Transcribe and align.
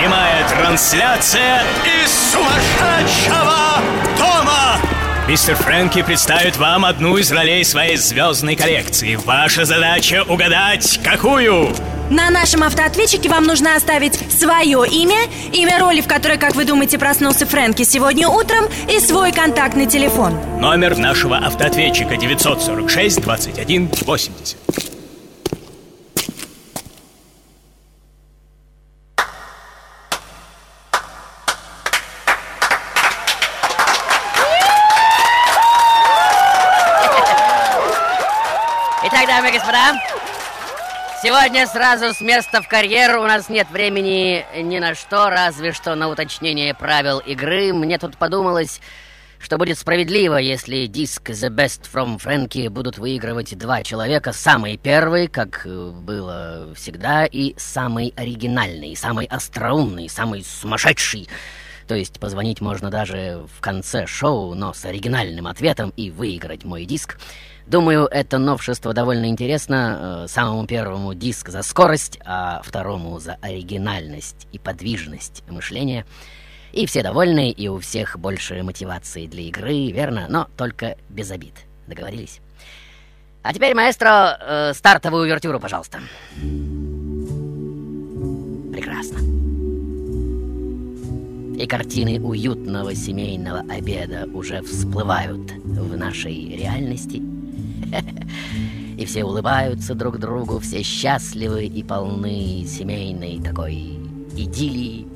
Прямая 0.00 0.48
трансляция 0.48 1.62
из 1.84 2.32
сумасшедшего 2.32 3.82
дома. 4.16 4.78
Мистер 5.28 5.54
Фрэнки 5.56 6.00
представит 6.00 6.56
вам 6.56 6.86
одну 6.86 7.18
из 7.18 7.30
ролей 7.30 7.62
своей 7.66 7.98
звездной 7.98 8.56
коллекции. 8.56 9.16
Ваша 9.16 9.66
задача 9.66 10.24
угадать, 10.26 10.98
какую? 11.04 11.68
На 12.08 12.30
нашем 12.30 12.62
автоответчике 12.62 13.28
вам 13.28 13.44
нужно 13.44 13.76
оставить 13.76 14.18
свое 14.32 14.84
имя, 14.90 15.18
имя 15.52 15.78
роли, 15.78 16.00
в 16.00 16.08
которой, 16.08 16.38
как 16.38 16.54
вы 16.54 16.64
думаете, 16.64 16.98
проснулся 16.98 17.44
Фрэнки 17.44 17.82
сегодня 17.82 18.26
утром, 18.26 18.64
и 18.88 18.98
свой 19.00 19.32
контактный 19.32 19.84
телефон. 19.84 20.32
Номер 20.58 20.96
нашего 20.96 21.36
автоответчика 21.36 22.16
946 22.16 23.20
21 23.20 23.90
80. 24.06 24.56
Господа, 39.70 40.00
сегодня 41.22 41.66
сразу 41.66 42.12
с 42.12 42.20
места 42.20 42.60
в 42.62 42.68
карьеру 42.68 43.22
у 43.22 43.26
нас 43.26 43.48
нет 43.48 43.68
времени 43.70 44.44
ни 44.62 44.78
на 44.78 44.94
что, 44.94 45.30
разве 45.30 45.72
что 45.72 45.94
на 45.94 46.08
уточнение 46.08 46.74
правил 46.74 47.18
игры. 47.18 47.72
Мне 47.72 47.98
тут 47.98 48.16
подумалось, 48.16 48.80
что 49.38 49.58
будет 49.58 49.78
справедливо, 49.78 50.36
если 50.36 50.86
диск 50.86 51.30
The 51.30 51.50
Best 51.50 51.82
from 51.92 52.18
Frankie 52.18 52.68
будут 52.68 52.98
выигрывать 52.98 53.56
два 53.56 53.82
человека. 53.82 54.32
Самый 54.32 54.76
первый, 54.76 55.28
как 55.28 55.62
было 55.66 56.74
всегда, 56.74 57.24
и 57.26 57.54
самый 57.56 58.12
оригинальный, 58.16 58.96
самый 58.96 59.26
остроумный, 59.26 60.08
самый 60.08 60.42
сумасшедший. 60.44 61.28
То 61.90 61.96
есть 61.96 62.20
позвонить 62.20 62.60
можно 62.60 62.88
даже 62.88 63.44
в 63.52 63.60
конце 63.60 64.06
шоу, 64.06 64.54
но 64.54 64.72
с 64.72 64.84
оригинальным 64.84 65.48
ответом 65.48 65.92
и 65.96 66.12
выиграть 66.12 66.62
мой 66.62 66.84
диск. 66.84 67.18
Думаю, 67.66 68.06
это 68.06 68.38
новшество 68.38 68.92
довольно 68.92 69.26
интересно. 69.26 70.22
Э, 70.22 70.28
Самому 70.28 70.68
первому 70.68 71.14
диск 71.14 71.48
за 71.48 71.62
скорость, 71.62 72.20
а 72.24 72.62
второму 72.62 73.18
за 73.18 73.38
оригинальность 73.42 74.46
и 74.52 74.60
подвижность 74.60 75.42
мышления. 75.48 76.06
И 76.72 76.86
все 76.86 77.02
довольны, 77.02 77.50
и 77.50 77.66
у 77.66 77.80
всех 77.80 78.16
больше 78.20 78.62
мотивации 78.62 79.26
для 79.26 79.42
игры, 79.42 79.90
верно? 79.90 80.26
Но 80.28 80.46
только 80.56 80.96
без 81.08 81.32
обид. 81.32 81.54
Договорились? 81.88 82.38
А 83.42 83.52
теперь, 83.52 83.74
маэстро, 83.74 84.38
э, 84.40 84.72
стартовую 84.74 85.24
увертюру, 85.24 85.58
пожалуйста. 85.58 85.98
Прекрасно. 86.36 86.79
И 91.60 91.66
картины 91.66 92.18
уютного 92.18 92.94
семейного 92.94 93.60
обеда 93.68 94.26
уже 94.32 94.62
всплывают 94.62 95.52
в 95.62 95.94
нашей 95.94 96.56
реальности. 96.56 97.20
И 98.96 99.04
все 99.04 99.24
улыбаются 99.24 99.94
друг 99.94 100.18
другу, 100.18 100.58
все 100.60 100.82
счастливы 100.82 101.66
и 101.66 101.82
полны 101.82 102.64
семейной 102.66 103.42
такой 103.42 103.98
идиллии. 104.36 105.06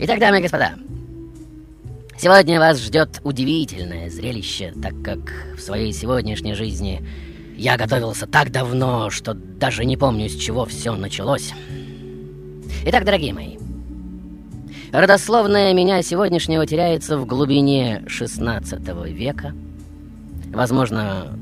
Итак, 0.00 0.18
дамы 0.18 0.38
и 0.38 0.42
господа, 0.42 0.74
сегодня 2.16 2.58
вас 2.58 2.78
ждет 2.78 3.20
удивительное 3.22 4.08
зрелище, 4.08 4.72
так 4.82 4.94
как 5.02 5.18
в 5.58 5.60
своей 5.60 5.92
сегодняшней 5.92 6.54
жизни 6.54 7.06
я 7.54 7.76
готовился 7.76 8.26
так 8.26 8.50
давно, 8.50 9.10
что 9.10 9.34
даже 9.34 9.84
не 9.84 9.98
помню, 9.98 10.30
с 10.30 10.36
чего 10.36 10.64
все 10.64 10.94
началось. 10.94 11.52
Итак, 12.84 13.04
дорогие 13.04 13.34
мои, 13.34 13.58
родословная 14.92 15.74
меня 15.74 16.02
сегодняшнего 16.02 16.66
теряется 16.66 17.18
в 17.18 17.26
глубине 17.26 18.04
16 18.06 18.80
века. 19.12 19.54
Возможно, 20.52 21.38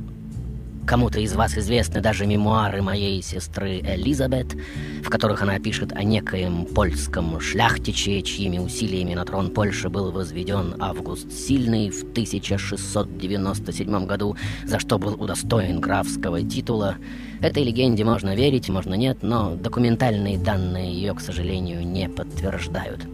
Кому-то 0.87 1.19
из 1.19 1.35
вас 1.35 1.59
известны 1.59 2.01
даже 2.01 2.25
мемуары 2.27 2.81
моей 2.81 3.21
сестры 3.21 3.81
Элизабет, 3.81 4.55
в 5.03 5.11
которых 5.11 5.43
она 5.43 5.59
пишет 5.59 5.91
о 5.93 6.05
некоем 6.05 6.65
польском 6.65 7.41
шляхтиче, 7.41 8.23
чьими 8.23 8.59
усилиями 8.59 9.15
на 9.15 9.25
трон 9.25 9.51
Польши 9.51 9.89
был 9.89 10.13
возведен 10.13 10.77
Август 10.79 11.33
Сильный 11.33 11.91
в 11.91 12.03
1697 12.03 14.07
году, 14.07 14.37
за 14.65 14.79
что 14.79 14.99
был 14.99 15.21
удостоен 15.21 15.81
графского 15.81 16.41
титула. 16.43 16.95
Этой 17.41 17.65
легенде 17.65 18.05
можно 18.05 18.37
верить, 18.37 18.69
можно 18.69 18.95
нет, 18.95 19.19
но 19.23 19.57
документальные 19.57 20.39
данные 20.39 20.95
ее, 20.95 21.15
к 21.15 21.21
сожалению, 21.21 21.85
не 21.85 22.09
подтверждают. 22.09 23.09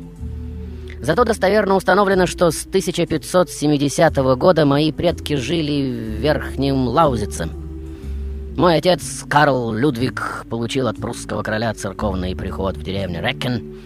Зато 1.02 1.24
достоверно 1.24 1.74
установлено, 1.74 2.26
что 2.26 2.50
с 2.50 2.64
1570 2.64 4.16
года 4.36 4.64
мои 4.64 4.92
предки 4.92 5.34
жили 5.34 5.90
в 5.90 6.20
Верхнем 6.20 6.88
Лаузице– 6.88 7.48
мой 8.56 8.76
отец, 8.76 9.24
Карл 9.28 9.72
Людвиг, 9.72 10.46
получил 10.50 10.86
от 10.86 10.98
прусского 10.98 11.42
короля 11.42 11.72
церковный 11.72 12.36
приход 12.36 12.76
в 12.76 12.82
деревню 12.82 13.22
Рекен, 13.22 13.78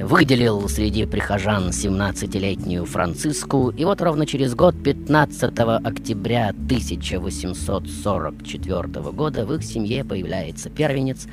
выделил 0.00 0.68
среди 0.68 1.04
прихожан 1.04 1.70
17-летнюю 1.70 2.84
Франциску, 2.84 3.70
и 3.70 3.84
вот 3.84 4.00
ровно 4.00 4.24
через 4.24 4.54
год, 4.54 4.80
15 4.80 5.52
октября 5.84 6.50
1844 6.50 8.82
года, 9.10 9.44
в 9.44 9.52
их 9.52 9.64
семье 9.64 10.04
появляется 10.04 10.70
первенец, 10.70 11.26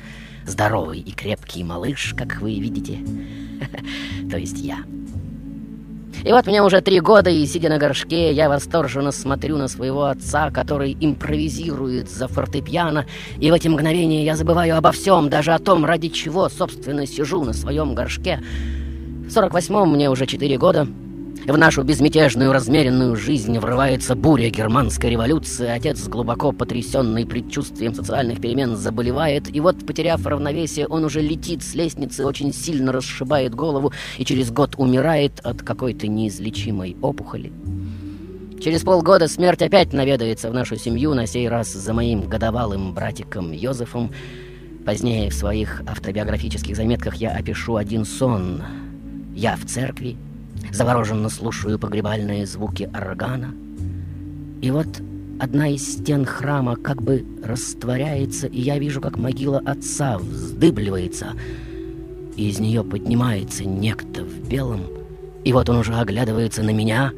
здоровый 0.44 0.98
и 0.98 1.12
крепкий 1.12 1.62
малыш, 1.62 2.16
как 2.18 2.40
вы 2.40 2.58
видите, 2.58 2.98
то 4.28 4.38
есть 4.38 4.58
я. 4.58 4.78
И 6.24 6.32
вот 6.32 6.46
мне 6.46 6.62
уже 6.62 6.80
три 6.80 7.00
года, 7.00 7.30
и 7.30 7.44
сидя 7.46 7.68
на 7.68 7.78
горшке, 7.78 8.32
я 8.32 8.48
восторженно 8.48 9.12
смотрю 9.12 9.56
на 9.56 9.68
своего 9.68 10.04
отца, 10.04 10.50
который 10.50 10.96
импровизирует 11.00 12.10
за 12.10 12.28
фортепиано, 12.28 13.06
и 13.38 13.50
в 13.50 13.54
эти 13.54 13.68
мгновения 13.68 14.24
я 14.24 14.36
забываю 14.36 14.76
обо 14.76 14.92
всем, 14.92 15.28
даже 15.28 15.52
о 15.52 15.58
том, 15.58 15.84
ради 15.84 16.08
чего, 16.08 16.48
собственно, 16.48 17.06
сижу 17.06 17.42
на 17.44 17.52
своем 17.52 17.94
горшке. 17.94 18.40
В 19.26 19.30
сорок 19.30 19.52
восьмом 19.52 19.92
мне 19.92 20.10
уже 20.10 20.26
четыре 20.26 20.58
года, 20.58 20.86
в 21.46 21.58
нашу 21.58 21.82
безмятежную, 21.82 22.52
размеренную 22.52 23.16
жизнь 23.16 23.58
врывается 23.58 24.14
буря 24.14 24.48
германской 24.48 25.10
революции. 25.10 25.68
Отец, 25.68 26.06
глубоко 26.06 26.52
потрясенный 26.52 27.26
предчувствием 27.26 27.94
социальных 27.94 28.40
перемен, 28.40 28.76
заболевает. 28.76 29.54
И 29.54 29.60
вот, 29.60 29.84
потеряв 29.84 30.24
равновесие, 30.24 30.86
он 30.86 31.04
уже 31.04 31.20
летит 31.20 31.62
с 31.62 31.74
лестницы, 31.74 32.24
очень 32.24 32.52
сильно 32.52 32.92
расшибает 32.92 33.54
голову 33.54 33.92
и 34.18 34.24
через 34.24 34.50
год 34.50 34.74
умирает 34.76 35.40
от 35.40 35.62
какой-то 35.62 36.06
неизлечимой 36.06 36.96
опухоли. 37.02 37.52
Через 38.62 38.82
полгода 38.82 39.26
смерть 39.26 39.62
опять 39.62 39.92
наведается 39.92 40.48
в 40.48 40.54
нашу 40.54 40.76
семью, 40.76 41.14
на 41.14 41.26
сей 41.26 41.48
раз 41.48 41.72
за 41.72 41.92
моим 41.92 42.28
годовалым 42.28 42.94
братиком 42.94 43.50
Йозефом. 43.50 44.12
Позднее 44.86 45.30
в 45.30 45.34
своих 45.34 45.82
автобиографических 45.88 46.76
заметках 46.76 47.16
я 47.16 47.32
опишу 47.32 47.74
один 47.74 48.04
сон. 48.04 48.62
Я 49.34 49.56
в 49.56 49.64
церкви, 49.64 50.16
Завороженно 50.72 51.28
слушаю 51.28 51.78
погребальные 51.78 52.46
звуки 52.46 52.88
органа. 52.94 53.54
И 54.62 54.70
вот 54.70 54.88
одна 55.38 55.68
из 55.68 55.86
стен 55.86 56.24
храма 56.24 56.76
как 56.76 57.02
бы 57.02 57.26
растворяется, 57.44 58.46
и 58.46 58.60
я 58.60 58.78
вижу, 58.78 59.00
как 59.00 59.18
могила 59.18 59.58
отца 59.58 60.16
вздыбливается, 60.18 61.34
и 62.36 62.48
из 62.48 62.58
нее 62.58 62.82
поднимается 62.84 63.64
некто 63.64 64.24
в 64.24 64.48
белом, 64.48 64.86
и 65.44 65.52
вот 65.52 65.68
он 65.68 65.76
уже 65.76 65.94
оглядывается 65.94 66.62
на 66.62 66.70
меня, 66.70 67.12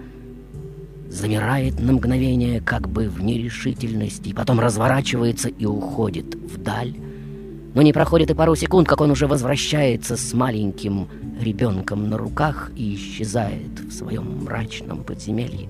замирает 1.09 1.79
на 1.79 1.93
мгновение 1.93 2.61
как 2.61 2.89
бы 2.89 3.09
в 3.09 3.23
нерешительности, 3.23 4.33
потом 4.33 4.59
разворачивается 4.59 5.49
и 5.49 5.65
уходит 5.65 6.35
вдаль. 6.35 6.97
Но 7.75 7.83
не 7.83 7.93
проходит 7.93 8.31
и 8.31 8.35
пару 8.35 8.55
секунд, 8.55 8.89
как 8.89 9.01
он 9.01 9.11
уже 9.11 9.27
возвращается 9.27 10.17
с 10.17 10.33
маленьким 10.33 11.09
ребенком 11.41 12.09
на 12.09 12.17
руках 12.17 12.71
и 12.77 12.95
исчезает 12.95 13.81
в 13.81 13.93
своем 13.93 14.45
мрачном 14.45 15.03
подземелье. 15.03 15.69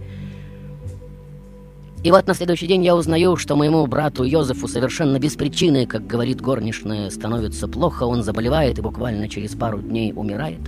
И 2.02 2.10
вот 2.10 2.26
на 2.26 2.34
следующий 2.34 2.66
день 2.66 2.84
я 2.84 2.94
узнаю, 2.94 3.36
что 3.36 3.56
моему 3.56 3.86
брату 3.86 4.24
Йозефу 4.24 4.68
совершенно 4.68 5.18
без 5.18 5.36
причины, 5.36 5.86
как 5.86 6.06
говорит 6.06 6.42
горничная, 6.42 7.08
становится 7.08 7.66
плохо, 7.66 8.02
он 8.02 8.22
заболевает 8.22 8.78
и 8.78 8.82
буквально 8.82 9.26
через 9.26 9.54
пару 9.54 9.78
дней 9.78 10.12
умирает. 10.14 10.60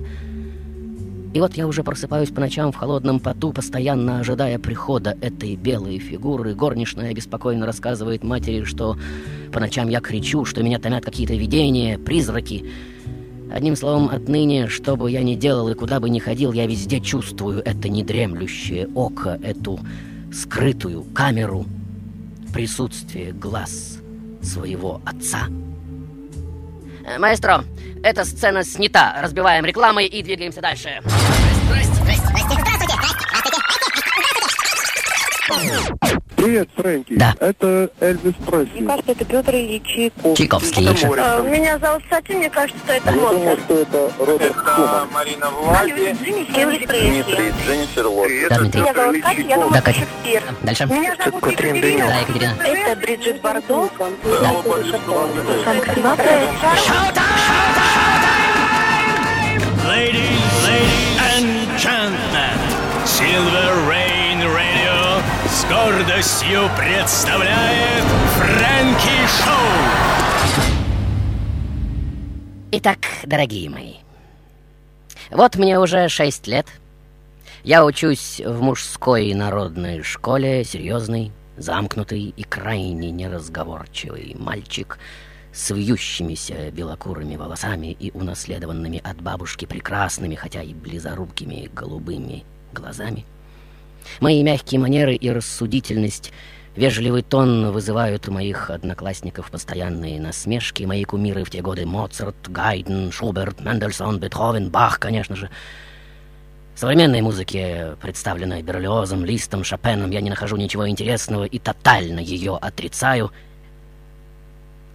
И 1.36 1.38
вот 1.38 1.52
я 1.52 1.66
уже 1.66 1.84
просыпаюсь 1.84 2.30
по 2.30 2.40
ночам 2.40 2.72
в 2.72 2.76
холодном 2.76 3.20
поту, 3.20 3.52
постоянно 3.52 4.20
ожидая 4.20 4.58
прихода 4.58 5.18
этой 5.20 5.54
белой 5.54 5.98
фигуры. 5.98 6.54
Горничная 6.54 7.12
беспокойно 7.12 7.66
рассказывает 7.66 8.24
матери, 8.24 8.64
что 8.64 8.96
по 9.52 9.60
ночам 9.60 9.90
я 9.90 10.00
кричу, 10.00 10.46
что 10.46 10.62
меня 10.62 10.78
томят 10.78 11.04
какие-то 11.04 11.34
видения, 11.34 11.98
призраки. 11.98 12.64
Одним 13.52 13.76
словом, 13.76 14.08
отныне, 14.08 14.68
что 14.68 14.96
бы 14.96 15.10
я 15.10 15.22
ни 15.22 15.34
делал 15.34 15.68
и 15.68 15.74
куда 15.74 16.00
бы 16.00 16.08
ни 16.08 16.20
ходил, 16.20 16.54
я 16.54 16.66
везде 16.66 17.02
чувствую 17.02 17.60
это 17.62 17.90
недремлющее 17.90 18.88
око, 18.94 19.38
эту 19.42 19.78
скрытую 20.32 21.02
камеру, 21.12 21.66
присутствие 22.54 23.32
глаз 23.32 23.98
своего 24.40 25.02
отца. 25.04 25.48
Э, 27.06 27.18
Маэстро, 27.18 27.64
эта 28.02 28.24
сцена 28.24 28.64
снята. 28.64 29.16
Разбиваем 29.22 29.64
рекламой 29.64 30.06
и 30.06 30.22
двигаемся 30.22 30.60
дальше. 30.60 31.00
Привет, 36.46 36.68
Фрэнки. 36.76 37.12
Да. 37.16 37.34
Это 37.40 37.90
Эльвис 38.00 38.34
Пресли. 38.46 38.78
Мне 38.78 38.86
кажется, 38.86 39.10
это 39.10 39.24
Петр 39.24 39.52
Ильич 39.56 39.82
Чайковский. 39.84 40.36
Чайковский. 40.36 41.08
А, 41.18 41.40
Меня 41.42 41.76
зовут 41.80 42.04
Сати, 42.08 42.34
мне 42.34 42.48
кажется, 42.48 42.78
что 42.84 42.92
это 42.92 43.10
Я 43.10 43.16
думаю, 43.16 43.38
Моцарт. 43.40 43.60
что 43.64 43.74
это 43.80 44.10
Роберт 44.20 44.54
Шуман. 44.54 45.08
Марина 45.12 45.46
Элвис 45.80 46.18
Пресли. 46.86 47.52
Дженнифер 47.66 48.06
Лопес. 48.06 48.48
Да, 48.48 48.58
Дмитрий. 48.60 48.80
Меня 48.80 48.94
зовут 48.94 49.22
Катя, 49.22 49.40
я 49.40 49.56
Да, 49.56 49.62
думаю, 49.64 49.82
Катя. 49.82 49.98
Шекспир. 49.98 50.42
Дальше. 50.62 50.86
Меня 50.86 51.16
зовут 51.24 51.46
Екатерина. 51.50 52.06
Да, 52.06 52.18
Екатерина. 52.20 52.56
Это 52.62 53.00
Бриджит 53.00 53.40
Бардо. 53.40 53.88
Ladies, 59.84 60.42
ladies 60.62 61.18
and 61.18 61.48
gentlemen, 61.76 62.58
Silver 63.04 63.74
с 63.74 64.05
гордостью 65.68 66.70
представляет 66.78 68.04
Фрэнки 68.34 69.26
Шоу. 69.26 70.66
Итак, 72.72 72.98
дорогие 73.24 73.68
мои, 73.68 73.94
вот 75.30 75.56
мне 75.56 75.78
уже 75.80 76.08
шесть 76.08 76.46
лет. 76.46 76.66
Я 77.64 77.84
учусь 77.84 78.40
в 78.44 78.60
мужской 78.62 79.34
народной 79.34 80.02
школе, 80.02 80.62
серьезный, 80.62 81.32
замкнутый 81.56 82.32
и 82.36 82.42
крайне 82.44 83.10
неразговорчивый 83.10 84.36
мальчик 84.38 84.98
с 85.52 85.74
вьющимися 85.74 86.70
белокурыми 86.70 87.34
волосами 87.34 87.96
и 87.98 88.12
унаследованными 88.12 89.00
от 89.02 89.20
бабушки 89.20 89.64
прекрасными, 89.64 90.36
хотя 90.36 90.62
и 90.62 90.74
близорукими 90.74 91.70
голубыми 91.74 92.44
глазами. 92.72 93.24
Мои 94.20 94.42
мягкие 94.42 94.80
манеры 94.80 95.14
и 95.14 95.30
рассудительность, 95.30 96.32
вежливый 96.74 97.22
тон 97.22 97.70
вызывают 97.72 98.28
у 98.28 98.32
моих 98.32 98.70
одноклассников 98.70 99.50
постоянные 99.50 100.20
насмешки. 100.20 100.84
Мои 100.84 101.04
кумиры 101.04 101.44
в 101.44 101.50
те 101.50 101.62
годы 101.62 101.86
Моцарт, 101.86 102.48
Гайден, 102.48 103.12
Шуберт, 103.12 103.60
Мендельсон, 103.60 104.18
Бетховен, 104.18 104.70
Бах, 104.70 104.98
конечно 104.98 105.36
же. 105.36 105.50
Современной 106.74 107.22
музыке, 107.22 107.96
представленной 108.02 108.62
Берлиозом, 108.62 109.24
Листом, 109.24 109.64
Шопеном, 109.64 110.10
я 110.10 110.20
не 110.20 110.28
нахожу 110.28 110.56
ничего 110.56 110.86
интересного 110.88 111.44
и 111.44 111.58
тотально 111.58 112.20
ее 112.20 112.58
отрицаю. 112.60 113.32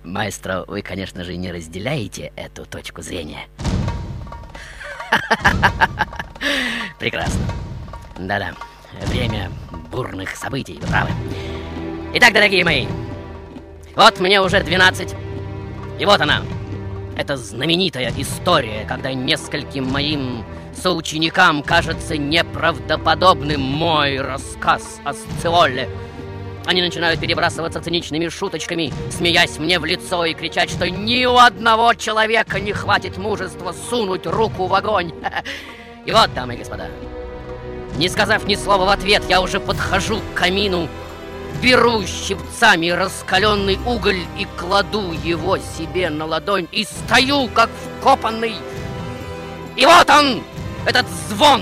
Маэстро, 0.04 0.66
вы, 0.68 0.84
конечно 0.84 1.24
же, 1.24 1.36
не 1.36 1.52
разделяете 1.52 2.31
эту 2.36 2.66
точку 2.66 3.02
зрения. 3.02 3.48
Прекрасно. 7.00 7.42
Да-да, 8.19 8.54
время 9.07 9.51
бурных 9.91 10.35
событий, 10.35 10.79
вы 10.81 10.88
правы. 10.88 11.09
Итак, 12.13 12.33
дорогие 12.33 12.63
мои, 12.63 12.88
вот 13.95 14.19
мне 14.19 14.41
уже 14.41 14.61
12, 14.61 15.15
и 15.99 16.05
вот 16.05 16.21
она. 16.21 16.41
Это 17.17 17.38
знаменитая 17.38 18.11
история, 18.17 18.85
когда 18.88 19.13
нескольким 19.13 19.85
моим 19.85 20.43
соученикам 20.73 21.61
кажется 21.61 22.17
неправдоподобным 22.17 23.61
мой 23.61 24.19
рассказ 24.19 24.99
о 25.03 25.13
Сциоле. 25.13 25.89
Они 26.65 26.81
начинают 26.81 27.19
перебрасываться 27.19 27.81
циничными 27.81 28.29
шуточками, 28.29 28.93
смеясь 29.09 29.57
мне 29.57 29.79
в 29.79 29.85
лицо 29.85 30.25
и 30.25 30.33
кричать, 30.33 30.69
что 30.69 30.89
ни 30.89 31.25
у 31.25 31.35
одного 31.35 31.93
человека 31.95 32.59
не 32.59 32.71
хватит 32.71 33.17
мужества 33.17 33.73
сунуть 33.89 34.25
руку 34.25 34.67
в 34.67 34.73
огонь. 34.73 35.11
И 36.05 36.11
вот, 36.11 36.33
дамы 36.33 36.55
и 36.55 36.57
господа, 36.57 36.88
не 37.97 38.09
сказав 38.09 38.47
ни 38.47 38.55
слова 38.55 38.85
в 38.85 38.89
ответ, 38.89 39.23
я 39.29 39.41
уже 39.41 39.59
подхожу 39.59 40.19
к 40.19 40.38
камину, 40.38 40.88
беру 41.61 42.03
щипцами 42.05 42.89
раскаленный 42.89 43.79
уголь 43.85 44.21
и 44.38 44.47
кладу 44.57 45.11
его 45.23 45.57
себе 45.57 46.09
на 46.09 46.25
ладонь 46.25 46.67
и 46.71 46.85
стою, 46.85 47.47
как 47.49 47.69
вкопанный. 47.99 48.55
И 49.75 49.85
вот 49.85 50.09
он, 50.09 50.43
этот 50.85 51.05
звон 51.29 51.61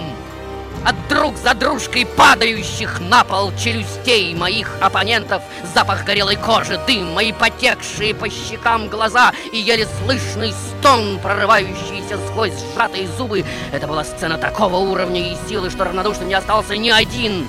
от 0.85 0.95
друг 1.07 1.37
за 1.37 1.53
дружкой 1.53 2.05
падающих 2.05 2.99
на 2.99 3.23
пол 3.23 3.51
челюстей 3.57 4.33
моих 4.33 4.69
оппонентов, 4.81 5.43
запах 5.73 6.05
горелой 6.05 6.35
кожи, 6.35 6.79
дым, 6.87 7.13
мои 7.13 7.31
потекшие 7.31 8.15
по 8.15 8.29
щекам 8.29 8.87
глаза 8.87 9.33
и 9.51 9.57
еле 9.57 9.87
слышный 10.03 10.53
стон, 10.53 11.19
прорывающийся 11.19 12.17
сквозь 12.27 12.53
сжатые 12.73 13.07
зубы. 13.07 13.45
Это 13.71 13.87
была 13.87 14.03
сцена 14.03 14.37
такого 14.37 14.77
уровня 14.77 15.33
и 15.33 15.37
силы, 15.47 15.69
что 15.69 15.85
равнодушным 15.85 16.27
не 16.27 16.35
остался 16.35 16.77
ни 16.77 16.89
один. 16.89 17.47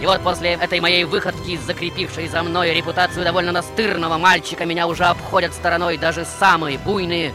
И 0.00 0.06
вот 0.06 0.22
после 0.22 0.52
этой 0.52 0.80
моей 0.80 1.04
выходки, 1.04 1.56
закрепившей 1.56 2.28
за 2.28 2.42
мной 2.42 2.74
репутацию 2.74 3.24
довольно 3.24 3.52
настырного 3.52 4.18
мальчика, 4.18 4.66
меня 4.66 4.86
уже 4.86 5.04
обходят 5.04 5.54
стороной 5.54 5.96
даже 5.96 6.26
самые 6.38 6.78
буйные 6.78 7.32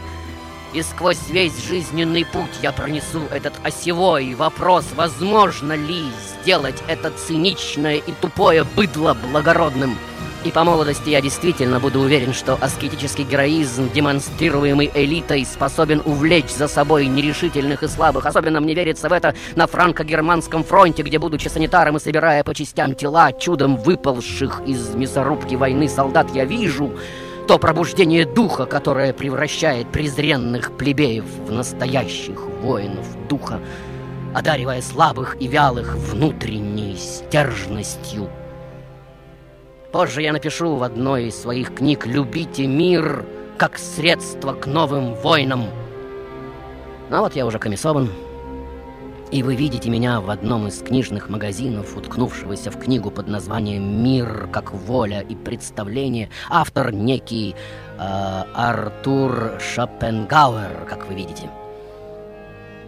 и 0.72 0.82
сквозь 0.82 1.28
весь 1.30 1.62
жизненный 1.64 2.24
путь 2.24 2.58
я 2.62 2.72
пронесу 2.72 3.22
этот 3.30 3.54
осевой 3.62 4.34
вопрос, 4.34 4.84
возможно 4.94 5.72
ли 5.72 6.04
сделать 6.42 6.82
это 6.86 7.10
циничное 7.10 7.96
и 7.96 8.12
тупое 8.20 8.64
быдло 8.64 9.14
благородным. 9.14 9.96
И 10.42 10.50
по 10.50 10.64
молодости 10.64 11.10
я 11.10 11.20
действительно 11.20 11.80
буду 11.80 12.00
уверен, 12.00 12.32
что 12.32 12.54
аскетический 12.54 13.24
героизм, 13.24 13.90
демонстрируемый 13.92 14.90
элитой, 14.94 15.44
способен 15.44 16.00
увлечь 16.06 16.50
за 16.50 16.66
собой 16.66 17.06
нерешительных 17.06 17.82
и 17.82 17.88
слабых. 17.88 18.24
Особенно 18.24 18.60
мне 18.60 18.72
верится 18.72 19.10
в 19.10 19.12
это 19.12 19.34
на 19.54 19.66
франко-германском 19.66 20.64
фронте, 20.64 21.02
где, 21.02 21.18
будучи 21.18 21.48
санитаром 21.48 21.98
и 21.98 22.00
собирая 22.00 22.42
по 22.42 22.54
частям 22.54 22.94
тела, 22.94 23.32
чудом 23.32 23.76
выползших 23.76 24.62
из 24.66 24.94
мясорубки 24.94 25.56
войны 25.56 25.90
солдат, 25.90 26.34
я 26.34 26.46
вижу 26.46 26.90
то 27.50 27.58
пробуждение 27.58 28.26
духа, 28.26 28.64
которое 28.64 29.12
превращает 29.12 29.88
презренных 29.88 30.70
плебеев 30.76 31.24
в 31.24 31.50
настоящих 31.50 32.46
воинов 32.62 33.04
духа, 33.28 33.58
одаривая 34.32 34.80
слабых 34.80 35.36
и 35.40 35.48
вялых 35.48 35.96
внутренней 35.96 36.94
стержностью. 36.94 38.30
Позже 39.90 40.22
я 40.22 40.32
напишу 40.32 40.76
в 40.76 40.84
одной 40.84 41.24
из 41.24 41.42
своих 41.42 41.74
книг 41.74 42.06
«Любите 42.06 42.68
мир 42.68 43.24
как 43.58 43.78
средство 43.78 44.52
к 44.52 44.68
новым 44.68 45.14
войнам». 45.14 45.64
Ну 47.10 47.18
вот 47.18 47.34
я 47.34 47.46
уже 47.46 47.58
комиссован, 47.58 48.10
и 49.32 49.42
вы 49.42 49.54
видите 49.54 49.90
меня 49.90 50.20
в 50.20 50.30
одном 50.30 50.66
из 50.66 50.80
книжных 50.80 51.28
магазинов, 51.28 51.96
уткнувшегося 51.96 52.70
в 52.70 52.78
книгу 52.78 53.10
под 53.10 53.28
названием 53.28 54.02
«Мир 54.02 54.48
как 54.52 54.72
воля 54.72 55.20
и 55.20 55.36
представление». 55.36 56.30
Автор 56.48 56.92
некий 56.92 57.54
э, 57.98 58.42
Артур 58.54 59.52
Шопенгауэр, 59.60 60.86
как 60.88 61.06
вы 61.06 61.14
видите. 61.14 61.48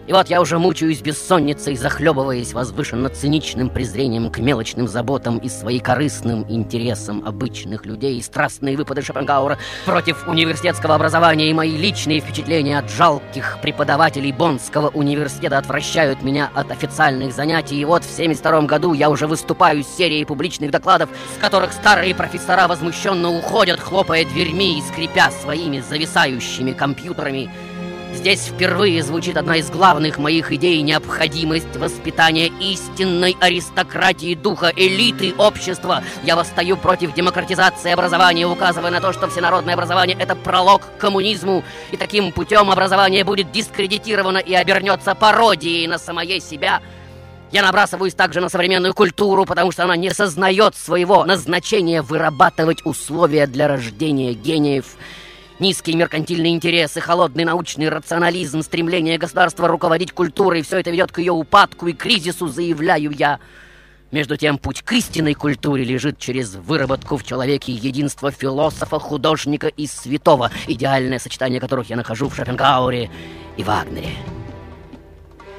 И 0.08 0.12
вот 0.12 0.28
я 0.28 0.40
уже 0.40 0.58
мучаюсь 0.58 1.00
бессонницей, 1.00 1.76
захлебываясь 1.76 2.52
возвышенно-циничным 2.52 3.70
презрением 3.70 4.30
к 4.30 4.38
мелочным 4.38 4.88
заботам 4.88 5.38
и 5.38 5.48
своекорыстным 5.48 6.44
интересам 6.48 7.22
обычных 7.24 7.86
людей. 7.86 8.18
И 8.18 8.22
страстные 8.22 8.76
выпады 8.76 9.02
Шопенгауэра 9.02 9.58
против 9.86 10.26
университетского 10.26 10.96
образования 10.96 11.50
и 11.50 11.54
мои 11.54 11.76
личные 11.76 12.20
впечатления 12.20 12.80
от 12.80 12.90
жалких 12.90 13.58
преподавателей 13.62 14.32
Боннского 14.32 14.88
университета 14.88 15.58
отвращают 15.58 16.22
меня 16.22 16.50
от 16.52 16.72
официальных 16.72 17.32
занятий. 17.32 17.80
И 17.80 17.84
вот 17.84 18.04
в 18.04 18.10
72 18.10 18.62
году 18.62 18.94
я 18.94 19.08
уже 19.08 19.28
выступаю 19.28 19.84
с 19.84 19.96
серией 19.96 20.26
публичных 20.26 20.72
докладов, 20.72 21.10
с 21.36 21.40
которых 21.40 21.72
старые 21.72 22.12
профессора 22.14 22.66
возмущенно 22.66 23.30
уходят, 23.30 23.78
хлопая 23.78 24.24
дверьми 24.24 24.78
и 24.78 24.82
скрипя 24.82 25.30
своими 25.30 25.78
зависающими 25.78 26.72
компьютерами. 26.72 27.48
Здесь 28.12 28.46
впервые 28.46 29.02
звучит 29.02 29.36
одна 29.36 29.56
из 29.56 29.70
главных 29.70 30.18
моих 30.18 30.52
идей– 30.52 30.80
необходимость 30.82 31.76
воспитания 31.76 32.52
истинной 32.60 33.36
аристократии 33.40 34.34
духа, 34.34 34.72
элиты 34.76 35.34
общества. 35.38 36.04
Я 36.22 36.36
восстаю 36.36 36.76
против 36.76 37.14
демократизации 37.14 37.90
образования, 37.90 38.46
указывая 38.46 38.90
на 38.90 39.00
то, 39.00 39.12
что 39.12 39.28
всенародное 39.28 39.74
образование– 39.74 40.16
это 40.20 40.36
пролог 40.36 40.82
к 40.82 41.00
коммунизму, 41.00 41.64
и 41.90 41.96
таким 41.96 42.32
путем 42.32 42.70
образование 42.70 43.24
будет 43.24 43.50
дискредитировано 43.50 44.38
и 44.38 44.54
обернется 44.54 45.14
пародией 45.14 45.86
на 45.86 45.98
самое 45.98 46.40
себя– 46.40 46.80
я 47.52 47.60
набрасываюсь 47.60 48.14
также 48.14 48.40
на 48.40 48.48
современную 48.48 48.94
культуру, 48.94 49.44
потому 49.44 49.72
что 49.72 49.84
она 49.84 49.94
не 49.94 50.10
сознает 50.10 50.74
своего 50.74 51.22
назначения 51.26 52.00
вырабатывать 52.00 52.78
условия 52.86 53.46
для 53.46 53.68
рождения 53.68 54.32
гениев. 54.32 54.96
Низкие 55.62 55.94
меркантильные 55.94 56.54
интересы, 56.54 57.00
холодный 57.00 57.44
научный 57.44 57.88
рационализм, 57.88 58.62
стремление 58.62 59.16
государства 59.16 59.68
руководить 59.68 60.10
культурой– 60.10 60.62
все 60.64 60.80
это 60.80 60.90
ведет 60.90 61.12
к 61.12 61.18
ее 61.20 61.30
упадку 61.30 61.86
и 61.86 61.92
кризису, 61.92 62.48
заявляю 62.48 63.12
я. 63.12 63.38
Между 64.10 64.36
тем, 64.36 64.58
путь 64.58 64.82
к 64.82 64.90
истинной 64.90 65.34
культуре 65.34 65.84
лежит 65.84 66.18
через 66.18 66.56
выработку 66.56 67.16
в 67.16 67.22
человеке 67.22 67.70
единства 67.70 68.32
философа, 68.32 68.98
художника 68.98 69.68
и 69.68 69.86
святого, 69.86 70.50
идеальное 70.66 71.20
сочетание 71.20 71.60
которых 71.60 71.88
я 71.88 71.94
нахожу 71.94 72.28
в 72.28 72.34
Шопенгауэре 72.34 73.08
и 73.56 73.62
Вагнере. 73.62 74.16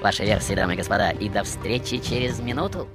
Ваши 0.01 0.25
версии, 0.25 0.53
дамы 0.53 0.73
и 0.73 0.75
господа, 0.75 1.11
и 1.11 1.29
до 1.29 1.45
встречи 1.45 1.99
через 1.99 2.41
минуту. 2.41 2.89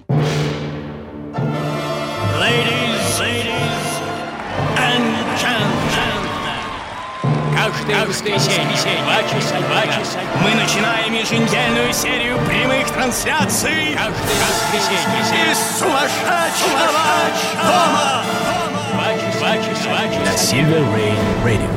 Ladies, 2.39 3.19
ladies 3.19 4.03
and 4.77 5.78
каждое 7.73 8.07
воскресенье, 8.07 8.77
часа, 8.77 9.61
два 9.61 9.83
часа, 9.87 10.21
мы 10.43 10.55
начинаем 10.55 11.13
еженедельную 11.13 11.93
серию 11.93 12.39
прямых 12.47 12.89
трансляций 12.91 13.95
каждое 13.95 14.39
воскресенье 14.73 15.53
из 15.53 15.59
сумасшедшего 15.79 16.87
дома. 17.63 18.25
Часа. 19.65 19.99
Silver 20.37 20.85
Rain 20.95 21.45
Radio. 21.45 21.69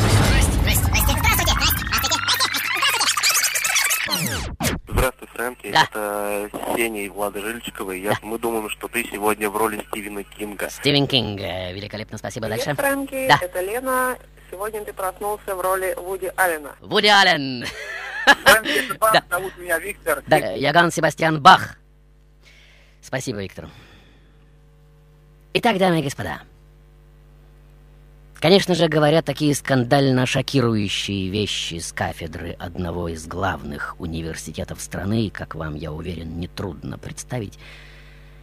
Здравствуй, 4.88 5.27
Фрэнки. 5.33 5.71
Да. 5.71 5.83
Это 5.83 6.50
Сеня 6.75 7.05
и 7.05 7.10
Влада 7.10 7.41
Жильчикова. 7.41 7.91
Я, 7.91 8.13
Мы 8.21 8.38
думаем, 8.38 8.69
что 8.69 8.88
ты 8.88 9.03
сегодня 9.03 9.50
в 9.50 9.57
роли 9.57 9.83
Стивена 9.89 10.24
Кинга. 10.24 10.69
Стивен 10.69 11.07
Кинг, 11.07 11.41
э, 11.41 11.74
великолепно, 11.74 12.17
спасибо. 12.17 12.48
Привет, 12.48 12.65
Дальше. 12.65 12.81
Фрэнки, 12.81 13.27
Да. 13.27 13.39
это 13.41 13.62
Лена. 13.62 14.17
Сегодня 14.51 14.84
ты 14.84 14.91
проснулся 14.93 15.55
в 15.55 15.62
роли 15.62 15.93
Вуди 15.98 16.31
Аллена. 16.36 16.75
Вуди 16.81 17.08
Аллен. 17.08 17.65
Бах, 19.00 19.13
Да. 19.13 19.24
зовут 19.29 19.58
меня 19.58 19.79
Виктор. 19.79 20.22
Да, 20.27 20.38
Яган 20.38 20.91
Себастьян 20.91 21.41
Бах. 21.41 21.77
Спасибо, 23.01 23.41
Виктор. 23.41 23.70
Итак, 25.53 25.77
дамы 25.77 26.01
и 26.01 26.03
господа. 26.03 26.41
Конечно 28.39 28.74
же, 28.75 28.88
говорят 28.88 29.25
такие 29.25 29.53
скандально 29.55 30.25
шокирующие 30.25 31.29
вещи 31.29 31.77
с 31.79 31.93
кафедры 31.93 32.55
одного 32.60 33.08
из 33.10 33.27
главных 33.27 33.96
университетов 34.00 34.81
страны, 34.81 35.29
как 35.29 35.55
вам, 35.55 35.75
я 35.75 35.91
уверен, 35.91 36.39
нетрудно 36.39 36.98
представить. 36.98 37.58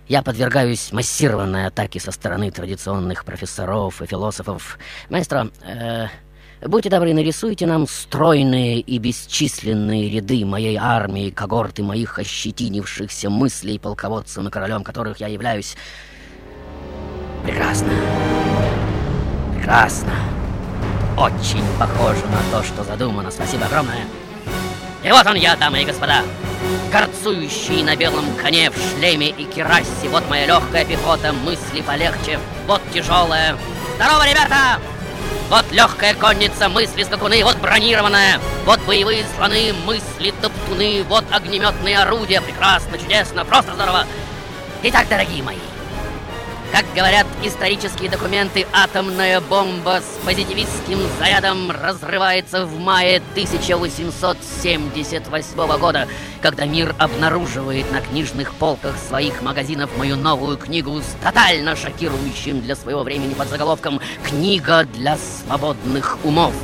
Я 0.09 0.23
подвергаюсь 0.23 0.91
массированной 0.91 1.67
атаке 1.67 2.01
со 2.01 2.13
стороны 2.13 2.51
традиционных 2.51 3.27
профессоров 3.27 4.01
и 4.01 4.07
философов. 4.07 4.79
Маэстро, 5.11 5.51
э, 5.63 6.07
будьте 6.63 6.89
добры, 6.89 7.13
нарисуйте 7.13 7.67
нам 7.67 7.87
стройные 7.87 8.81
и 8.81 8.99
бесчисленные 8.99 10.09
ряды 10.09 10.47
моей 10.47 10.79
армии, 10.79 11.29
когорты 11.29 11.83
моих 11.83 12.19
ощетинившихся 12.19 13.29
мыслей, 13.29 13.79
полководцем 13.79 14.49
и 14.49 14.51
королем 14.51 14.83
которых 14.83 15.21
я 15.21 15.27
являюсь. 15.27 15.77
Прекрасно. 17.45 17.93
Прекрасно. 19.57 20.15
Очень 21.19 21.65
похоже 21.79 22.25
на 22.27 22.41
то, 22.51 22.65
что 22.65 22.83
задумано. 22.83 23.31
Спасибо 23.31 23.67
огромное. 23.67 24.07
И 25.05 25.11
вот 25.11 25.27
он 25.27 25.35
я, 25.35 25.55
дамы 25.55 25.83
и 25.83 25.85
господа. 25.85 26.23
Горцующий 26.93 27.83
на 27.83 27.97
белом 27.97 28.35
коне 28.37 28.71
в 28.71 28.75
шлеме 28.77 29.29
и 29.29 29.45
керасе. 29.45 30.09
Вот 30.11 30.29
моя 30.29 30.47
легкая 30.47 30.85
пехота, 30.85 31.33
мысли 31.33 31.81
полегче. 31.81 32.39
Вот 32.67 32.81
тяжелая. 32.93 33.57
Здорово, 33.97 34.29
ребята! 34.29 34.79
Вот 35.51 35.65
легкая 35.73 36.15
конница, 36.15 36.69
мысли 36.69 37.05
скакуны, 37.05 37.43
вот 37.43 37.57
бронированная, 37.57 38.39
вот 38.67 38.81
боевые 38.81 39.25
слоны, 39.35 39.73
мысли 39.87 40.35
топтуны, 40.43 41.03
вот 41.09 41.25
огнеметные 41.31 41.99
орудия. 41.99 42.43
Прекрасно, 42.43 42.99
чудесно, 42.99 43.47
просто 43.47 43.73
здорово. 43.75 44.05
Итак, 44.83 45.09
дорогие 45.09 45.43
мои, 45.43 45.57
как 46.73 46.87
говорят 46.95 47.27
исторические 47.43 48.09
документы, 48.11 48.67
атомная 48.73 49.41
бомба 49.41 50.01
с 50.01 50.19
позитивистским 50.25 51.01
зарядом 51.19 51.71
разрывается 51.71 52.67
в 52.67 52.79
мае 52.79 53.23
1878 53.33 55.79
года, 55.79 56.07
когда 56.43 56.67
мир 56.67 56.95
обнаруживает 56.99 57.91
на 57.93 58.01
книжных 58.01 58.53
полках 58.55 58.97
своих 58.99 59.43
магазинов 59.43 59.97
мою 59.97 60.17
новую 60.17 60.59
книгу 60.59 61.01
с 61.01 61.17
тотально 61.23 61.77
шокирующим 61.77 62.61
для 62.61 62.75
своего 62.77 63.03
времени 63.03 63.35
подзаголовком 63.35 64.01
«Книга 64.25 64.85
для 64.85 65.17
свободных 65.17 66.19
умов» 66.25 66.55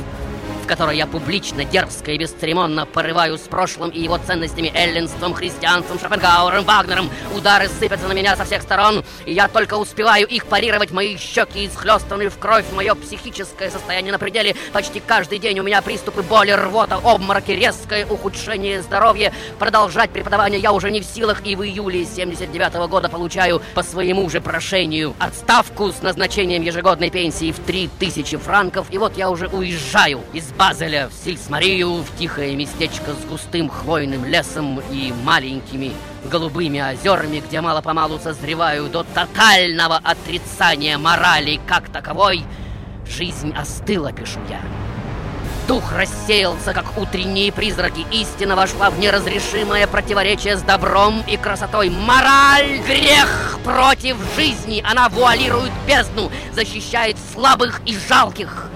в 0.65 0.67
которой 0.67 0.97
я 0.97 1.05
публично, 1.05 1.63
дерзко 1.63 2.11
и 2.11 2.17
бесцеремонно 2.17 2.87
порываю 2.87 3.37
с 3.37 3.41
прошлым 3.41 3.91
и 3.91 4.01
его 4.01 4.17
ценностями, 4.17 4.71
эллинством, 4.73 5.35
христианством, 5.35 5.99
Шопенгауэром, 5.99 6.63
Вагнером. 6.63 7.11
Удары 7.35 7.69
сыпятся 7.69 8.07
на 8.07 8.13
меня 8.13 8.35
со 8.35 8.45
всех 8.45 8.63
сторон, 8.63 9.05
и 9.27 9.33
я 9.33 9.47
только 9.47 9.75
успеваю 9.75 10.25
их 10.25 10.47
парировать. 10.47 10.89
Мои 10.89 11.17
щеки 11.17 11.67
исхлестанные 11.67 12.29
в 12.29 12.39
кровь, 12.39 12.65
мое 12.73 12.95
психическое 12.95 13.69
состояние 13.69 14.11
на 14.11 14.17
пределе. 14.17 14.55
Почти 14.73 14.99
каждый 14.99 15.37
день 15.37 15.59
у 15.59 15.63
меня 15.63 15.83
приступы 15.83 16.23
боли, 16.23 16.49
рвота, 16.49 16.95
обмороки, 16.95 17.51
резкое 17.51 18.07
ухудшение 18.07 18.81
здоровья. 18.81 19.31
Продолжать 19.59 20.09
преподавание 20.09 20.59
я 20.59 20.71
уже 20.71 20.89
не 20.89 21.01
в 21.01 21.05
силах, 21.05 21.45
и 21.45 21.55
в 21.55 21.61
июле 21.63 22.05
79 22.05 22.73
года 22.89 23.07
получаю 23.07 23.61
по 23.75 23.83
своему 23.83 24.27
же 24.31 24.41
прошению 24.41 25.13
отставку 25.19 25.91
с 25.91 26.01
назначением 26.01 26.63
ежегодной 26.63 27.11
пенсии 27.11 27.51
в 27.51 27.59
3000 27.59 28.37
франков. 28.37 28.87
И 28.89 28.97
вот 28.97 29.15
я 29.15 29.29
уже 29.29 29.47
уезжаю 29.47 30.21
из 30.33 30.54
Базеля 30.57 31.09
в 31.09 31.13
Сильсмарию, 31.25 32.01
в 32.01 32.17
тихое 32.17 32.55
местечко 32.55 33.11
с 33.11 33.25
густым 33.25 33.69
хвойным 33.69 34.23
лесом 34.23 34.81
и 34.89 35.13
маленькими 35.25 35.91
голубыми 36.23 36.79
озерами, 36.79 37.43
где 37.45 37.59
мало-помалу 37.59 38.19
созреваю 38.19 38.87
до 38.87 39.03
тотального 39.03 39.97
отрицания 39.97 40.97
морали 40.97 41.59
как 41.67 41.89
таковой. 41.89 42.45
Жизнь 43.05 43.53
остыла, 43.53 44.13
пишу 44.13 44.39
я. 44.49 44.61
Дух 45.67 45.91
рассеялся, 45.91 46.73
как 46.73 46.97
утренние 46.97 47.51
призраки. 47.51 48.05
Истина 48.11 48.55
вошла 48.55 48.89
в 48.89 48.97
неразрешимое 48.97 49.87
противоречие 49.87 50.55
с 50.55 50.61
добром 50.61 51.21
и 51.27 51.35
красотой. 51.35 51.89
Мораль— 51.89 52.79
грех 52.87 53.59
против 53.65 54.15
жизни. 54.37 54.81
Она 54.89 55.09
вуалирует 55.09 55.71
бездну, 55.85 56.31
защищает 56.53 57.17
слабых 57.33 57.81
и 57.85 57.97
жалких. 58.07 58.69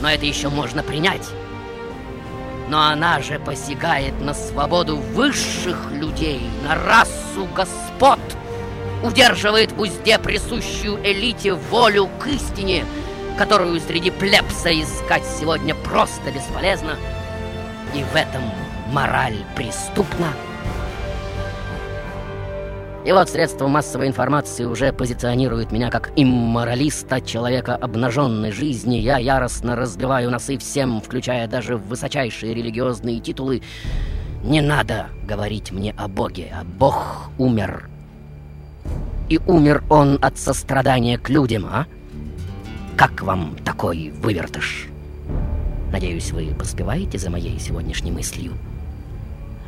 Но 0.00 0.10
это 0.10 0.24
еще 0.24 0.48
можно 0.48 0.82
принять. 0.82 1.28
Но 2.68 2.82
она 2.82 3.20
же 3.20 3.38
посягает 3.38 4.20
на 4.20 4.32
свободу 4.32 4.96
высших 4.96 5.90
людей, 5.90 6.40
на 6.62 6.76
расу 6.76 7.46
господ, 7.54 8.20
удерживает 9.02 9.72
в 9.72 9.80
узде 9.80 10.18
присущую 10.18 10.98
элите 11.04 11.54
волю 11.54 12.08
к 12.20 12.26
истине, 12.28 12.84
которую 13.36 13.80
среди 13.80 14.10
плебса 14.10 14.70
искать 14.70 15.24
сегодня 15.38 15.74
просто 15.74 16.30
бесполезно. 16.30 16.96
И 17.94 18.04
в 18.04 18.14
этом 18.14 18.42
мораль 18.92 19.44
преступна. 19.56 20.32
И 23.02 23.12
вот 23.12 23.30
средства 23.30 23.66
массовой 23.66 24.08
информации 24.08 24.66
уже 24.66 24.92
позиционируют 24.92 25.72
меня 25.72 25.90
как 25.90 26.12
имморалиста, 26.16 27.22
человека 27.22 27.74
обнаженной 27.74 28.52
жизни. 28.52 28.96
Я 28.96 29.16
яростно 29.16 29.74
разбиваю 29.74 30.30
носы 30.30 30.58
всем, 30.58 31.00
включая 31.00 31.48
даже 31.48 31.76
высочайшие 31.78 32.52
религиозные 32.52 33.20
титулы. 33.20 33.62
Не 34.44 34.60
надо 34.60 35.06
говорить 35.26 35.72
мне 35.72 35.94
о 35.96 36.08
Боге, 36.08 36.52
а 36.54 36.62
Бог 36.64 37.30
умер. 37.38 37.88
И 39.30 39.38
умер 39.46 39.82
он 39.88 40.18
от 40.20 40.36
сострадания 40.36 41.16
к 41.16 41.30
людям, 41.30 41.66
а? 41.66 41.86
Как 42.96 43.22
вам 43.22 43.56
такой 43.64 44.12
вывертыш? 44.20 44.88
Надеюсь, 45.90 46.32
вы 46.32 46.54
поспеваете 46.54 47.16
за 47.16 47.30
моей 47.30 47.58
сегодняшней 47.58 48.12
мыслью? 48.12 48.52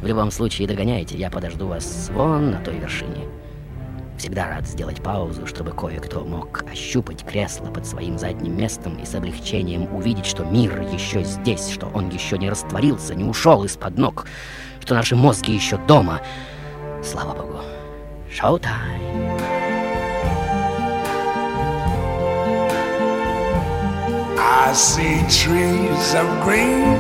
В 0.03 0.07
любом 0.07 0.33
случае 0.33 0.67
догоняйте, 0.67 1.17
я 1.17 1.31
подожду 1.31 1.69
вас 1.69 2.11
вон 2.13 2.51
на 2.51 2.59
той 2.59 2.77
вершине. 2.77 3.29
Всегда 4.19 4.49
рад 4.49 4.67
сделать 4.67 5.01
паузу, 5.01 5.47
чтобы 5.47 5.71
кое-кто 5.71 6.25
мог 6.25 6.65
ощупать 6.71 7.25
кресло 7.25 7.67
под 7.67 7.87
своим 7.87 8.19
задним 8.19 8.57
местом 8.57 8.97
и 8.97 9.07
с 9.07 9.15
облегчением 9.15 9.95
увидеть, 9.95 10.27
что 10.27 10.45
мир 10.45 10.81
еще 10.93 11.23
здесь, 11.23 11.71
что 11.71 11.87
он 11.95 12.09
еще 12.09 12.37
не 12.37 12.51
растворился, 12.51 13.15
не 13.15 13.23
ушел 13.23 13.63
из-под 13.63 13.97
ног, 13.97 14.27
что 14.81 14.95
наши 14.95 15.15
мозги 15.15 15.55
еще 15.55 15.77
дома. 15.87 16.21
Слава 17.05 17.35
богу. 17.35 17.61
Шоу-тайм. 18.29 19.39
I 24.37 24.73
see 24.75 25.21
trees 25.29 26.15
of 26.15 26.27
green, 26.45 26.99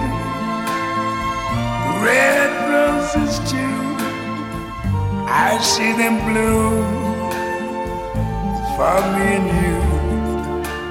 red 2.04 2.62
roses 3.14 3.38
too. 3.50 3.57
I 5.28 5.59
see 5.61 5.92
them 5.92 6.16
bloom 6.26 6.85
for 8.76 9.00
me 9.12 9.26
and 9.37 9.47
you. 9.62 9.81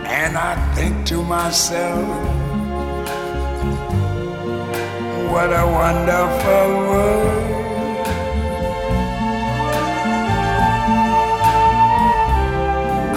And 0.10 0.38
I 0.38 0.56
think 0.76 1.06
to 1.08 1.24
myself, 1.24 2.08
what 5.32 5.50
a 5.52 5.66
wonderful 5.66 6.68
world. 6.90 7.48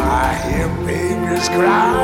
I 0.00 0.34
hear 0.46 0.68
babies 0.86 1.48
cry. 1.48 1.94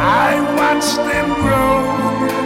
I 0.00 0.40
watch 0.56 0.96
them 0.96 1.34
grow. 1.42 2.45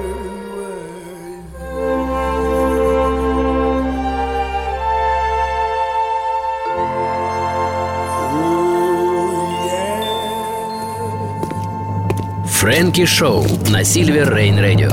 Фрэнки 12.61 13.07
Шоу 13.07 13.43
на 13.71 13.83
Сильвер 13.83 14.31
Рейн 14.35 14.59
Радио. 14.59 14.91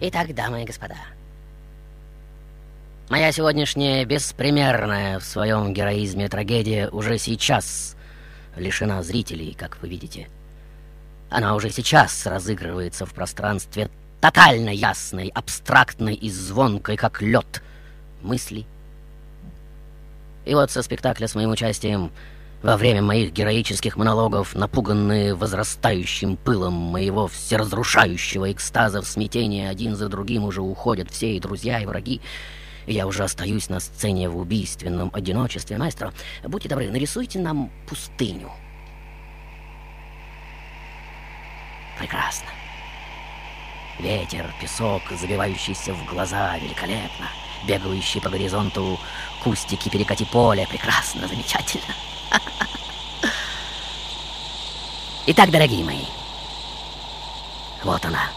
Итак, 0.00 0.34
дамы 0.34 0.64
и 0.64 0.66
господа, 0.66 0.96
моя 3.08 3.30
сегодняшняя 3.30 4.04
беспримерная 4.04 5.20
в 5.20 5.24
своем 5.24 5.72
героизме 5.72 6.28
трагедия 6.28 6.88
уже 6.88 7.16
сейчас 7.18 7.94
лишена 8.56 9.04
зрителей, 9.04 9.54
как 9.56 9.80
вы 9.80 9.88
видите. 9.88 10.26
Она 11.30 11.54
уже 11.54 11.70
сейчас 11.70 12.26
разыгрывается 12.26 13.06
в 13.06 13.14
пространстве 13.14 13.88
тотально 14.20 14.70
ясной, 14.70 15.28
абстрактной 15.32 16.14
и 16.14 16.28
звонкой, 16.28 16.96
как 16.96 17.22
лед, 17.22 17.62
мысли. 18.20 18.66
И 20.44 20.56
вот 20.56 20.72
со 20.72 20.82
спектакля 20.82 21.28
с 21.28 21.36
моим 21.36 21.50
участием 21.50 22.10
во 22.66 22.76
время 22.76 23.00
моих 23.00 23.32
героических 23.32 23.96
монологов, 23.96 24.56
напуганные 24.56 25.36
возрастающим 25.36 26.36
пылом 26.36 26.72
моего 26.72 27.28
всеразрушающего 27.28 28.50
экстаза 28.50 29.02
в 29.02 29.06
смятении, 29.06 29.64
один 29.64 29.94
за 29.94 30.08
другим 30.08 30.42
уже 30.42 30.62
уходят 30.62 31.08
все 31.12 31.36
и 31.36 31.40
друзья, 31.40 31.78
и 31.78 31.86
враги. 31.86 32.20
И 32.86 32.92
я 32.92 33.06
уже 33.06 33.22
остаюсь 33.22 33.68
на 33.68 33.78
сцене 33.78 34.28
в 34.28 34.36
убийственном 34.36 35.12
одиночестве. 35.14 35.78
Маэстро, 35.78 36.12
будьте 36.42 36.68
добры, 36.68 36.90
нарисуйте 36.90 37.38
нам 37.38 37.70
пустыню. 37.88 38.50
Прекрасно. 42.00 42.48
Ветер, 44.00 44.52
песок, 44.60 45.02
забивающийся 45.20 45.94
в 45.94 46.04
глаза, 46.06 46.58
великолепно. 46.58 47.28
Бегающие 47.68 48.20
по 48.20 48.28
горизонту 48.28 48.98
кустики 49.44 49.88
перекати 49.88 50.24
поля, 50.24 50.66
прекрасно, 50.68 51.28
замечательно. 51.28 51.94
Итак, 55.26 55.50
дорогие 55.50 55.84
мои, 55.84 56.04
вот 57.82 58.04
она. 58.04 58.30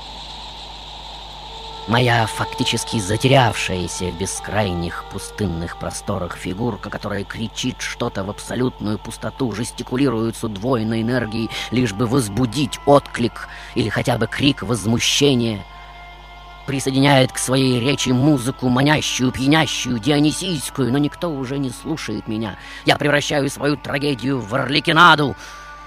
Моя 1.87 2.27
фактически 2.27 2.99
затерявшаяся 2.99 4.05
в 4.11 4.17
бескрайних 4.17 5.05
пустынных 5.11 5.77
просторах 5.79 6.37
фигурка, 6.37 6.91
которая 6.91 7.23
кричит 7.23 7.81
что-то 7.81 8.23
в 8.23 8.29
абсолютную 8.29 8.99
пустоту, 8.99 9.51
жестикулирует 9.53 10.37
с 10.37 10.43
удвоенной 10.43 11.01
энергией, 11.01 11.49
лишь 11.71 11.93
бы 11.93 12.05
возбудить 12.05 12.79
отклик 12.85 13.49
или 13.73 13.89
хотя 13.89 14.19
бы 14.19 14.27
крик 14.27 14.61
возмущения— 14.61 15.65
присоединяет 16.69 17.31
к 17.31 17.39
своей 17.39 17.79
речи 17.79 18.09
музыку, 18.09 18.69
манящую, 18.69 19.31
пьянящую, 19.31 19.97
дионисийскую, 19.97 20.91
но 20.91 20.99
никто 20.99 21.31
уже 21.31 21.57
не 21.57 21.71
слушает 21.71 22.27
меня. 22.27 22.59
Я 22.85 22.95
превращаю 22.95 23.49
свою 23.49 23.75
трагедию 23.75 24.39
в 24.39 24.53
орликинаду, 24.53 25.35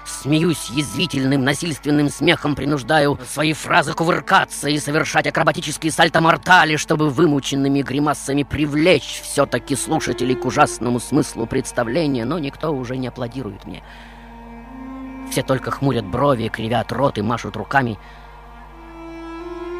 Смеюсь 0.05 0.69
язвительным, 0.69 1.45
насильственным 1.45 2.09
смехом, 2.09 2.55
принуждаю 2.55 3.17
свои 3.25 3.53
фразы 3.53 3.93
кувыркаться 3.93 4.67
и 4.67 4.77
совершать 4.77 5.25
акробатические 5.25 5.93
сальто-мортали, 5.93 6.75
чтобы 6.75 7.09
вымученными 7.09 7.81
гримасами 7.81 8.43
привлечь 8.43 9.21
все-таки 9.23 9.77
слушателей 9.77 10.35
к 10.35 10.43
ужасному 10.43 10.99
смыслу 10.99 11.45
представления, 11.45 12.25
но 12.25 12.37
никто 12.37 12.73
уже 12.73 12.97
не 12.97 13.07
аплодирует 13.07 13.63
мне. 13.63 13.81
Все 15.31 15.43
только 15.43 15.71
хмурят 15.71 16.05
брови, 16.05 16.49
кривят 16.49 16.91
рот 16.91 17.17
и 17.17 17.21
машут 17.21 17.55
руками— 17.55 17.97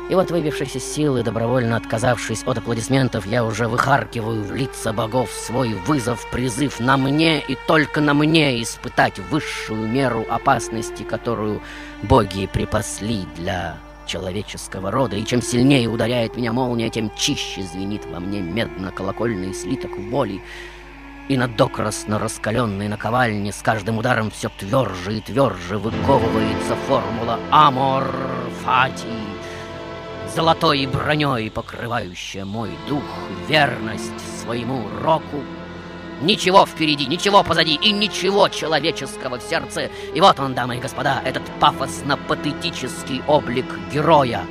и 0.09 0.15
вот 0.15 0.31
выбившись 0.31 0.75
из 0.75 0.83
сил 0.83 1.17
и 1.17 1.23
добровольно 1.23 1.77
отказавшись 1.77 2.43
от 2.45 2.57
аплодисментов, 2.57 3.25
я 3.25 3.45
уже 3.45 3.67
выхаркиваю 3.67 4.43
в 4.43 4.53
лица 4.53 4.91
богов 4.91 5.31
свой 5.31 5.73
вызов, 5.73 6.27
призыв 6.29 6.79
на 6.79 6.97
мне 6.97 7.39
и 7.39 7.57
только 7.67 8.01
на 8.01 8.13
мне 8.13 8.61
испытать 8.61 9.19
высшую 9.19 9.87
меру 9.87 10.25
опасности, 10.29 11.03
которую 11.03 11.61
боги 12.03 12.47
припасли 12.51 13.25
для 13.37 13.77
человеческого 14.05 14.91
рода, 14.91 15.15
и 15.15 15.25
чем 15.25 15.41
сильнее 15.41 15.87
ударяет 15.87 16.35
меня 16.35 16.51
молния, 16.51 16.89
тем 16.89 17.09
чище 17.15 17.63
звенит 17.63 18.05
во 18.05 18.19
мне 18.19 18.41
медно-колокольный 18.41 19.53
слиток 19.53 19.97
воли, 19.97 20.41
и 21.29 21.37
на 21.37 21.47
докрасно 21.47 22.19
раскаленной 22.19 22.89
наковальне 22.89 23.53
с 23.53 23.61
каждым 23.61 23.97
ударом 23.97 24.29
все 24.29 24.49
тверже 24.49 25.17
и 25.17 25.21
тверже 25.21 25.77
выковывается 25.77 26.75
формула 26.87 27.39
«Амор 27.49 28.13
Фати» 28.65 29.32
золотой 30.33 30.87
броней 30.87 31.51
покрывающая 31.51 32.43
мой 32.43 32.71
дух, 32.87 33.03
верность 33.47 34.41
своему 34.41 34.81
року. 35.01 35.43
Ничего 36.21 36.65
впереди, 36.65 37.05
ничего 37.05 37.43
позади 37.43 37.75
и 37.75 37.91
ничего 37.91 38.47
человеческого 38.49 39.37
в 39.37 39.43
сердце. 39.43 39.91
И 40.15 40.21
вот 40.21 40.39
он, 40.39 40.55
дамы 40.55 40.77
и 40.77 40.79
господа, 40.79 41.21
этот 41.23 41.43
пафосно-патетический 41.59 43.21
облик 43.27 43.65
героя, 43.93 44.45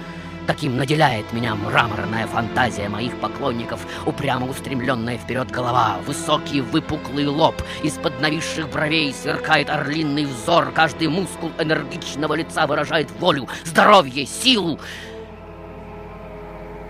Таким 0.47 0.77
наделяет 0.77 1.33
меня 1.33 1.55
мраморная 1.55 2.27
фантазия 2.27 2.89
моих 2.89 3.17
поклонников, 3.21 3.87
упрямо 4.05 4.51
устремленная 4.51 5.17
вперед 5.17 5.49
голова, 5.53 5.99
высокий 6.05 6.61
выпуклый 6.61 7.27
лоб, 7.27 7.55
из-под 7.85 8.21
нависших 8.21 8.69
бровей 8.69 9.15
сверкает 9.15 9.71
орлиный 9.71 10.25
взор, 10.25 10.73
каждый 10.73 11.07
мускул 11.07 11.53
энергичного 11.61 12.35
лица 12.35 12.67
выражает 12.67 13.09
волю, 13.21 13.49
здоровье, 13.65 14.27
силу. 14.27 14.81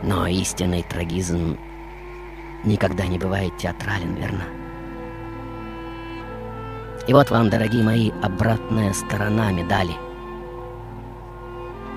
Но 0.02 0.26
истинный 0.26 0.82
трагизм 0.82 1.56
никогда 2.64 3.06
не 3.06 3.18
бывает 3.18 3.56
театрален, 3.56 4.14
верно? 4.14 4.44
И 7.06 7.12
вот 7.12 7.30
вам, 7.30 7.50
дорогие 7.50 7.84
мои, 7.84 8.10
обратная 8.22 8.92
сторона 8.92 9.52
медали. 9.52 9.94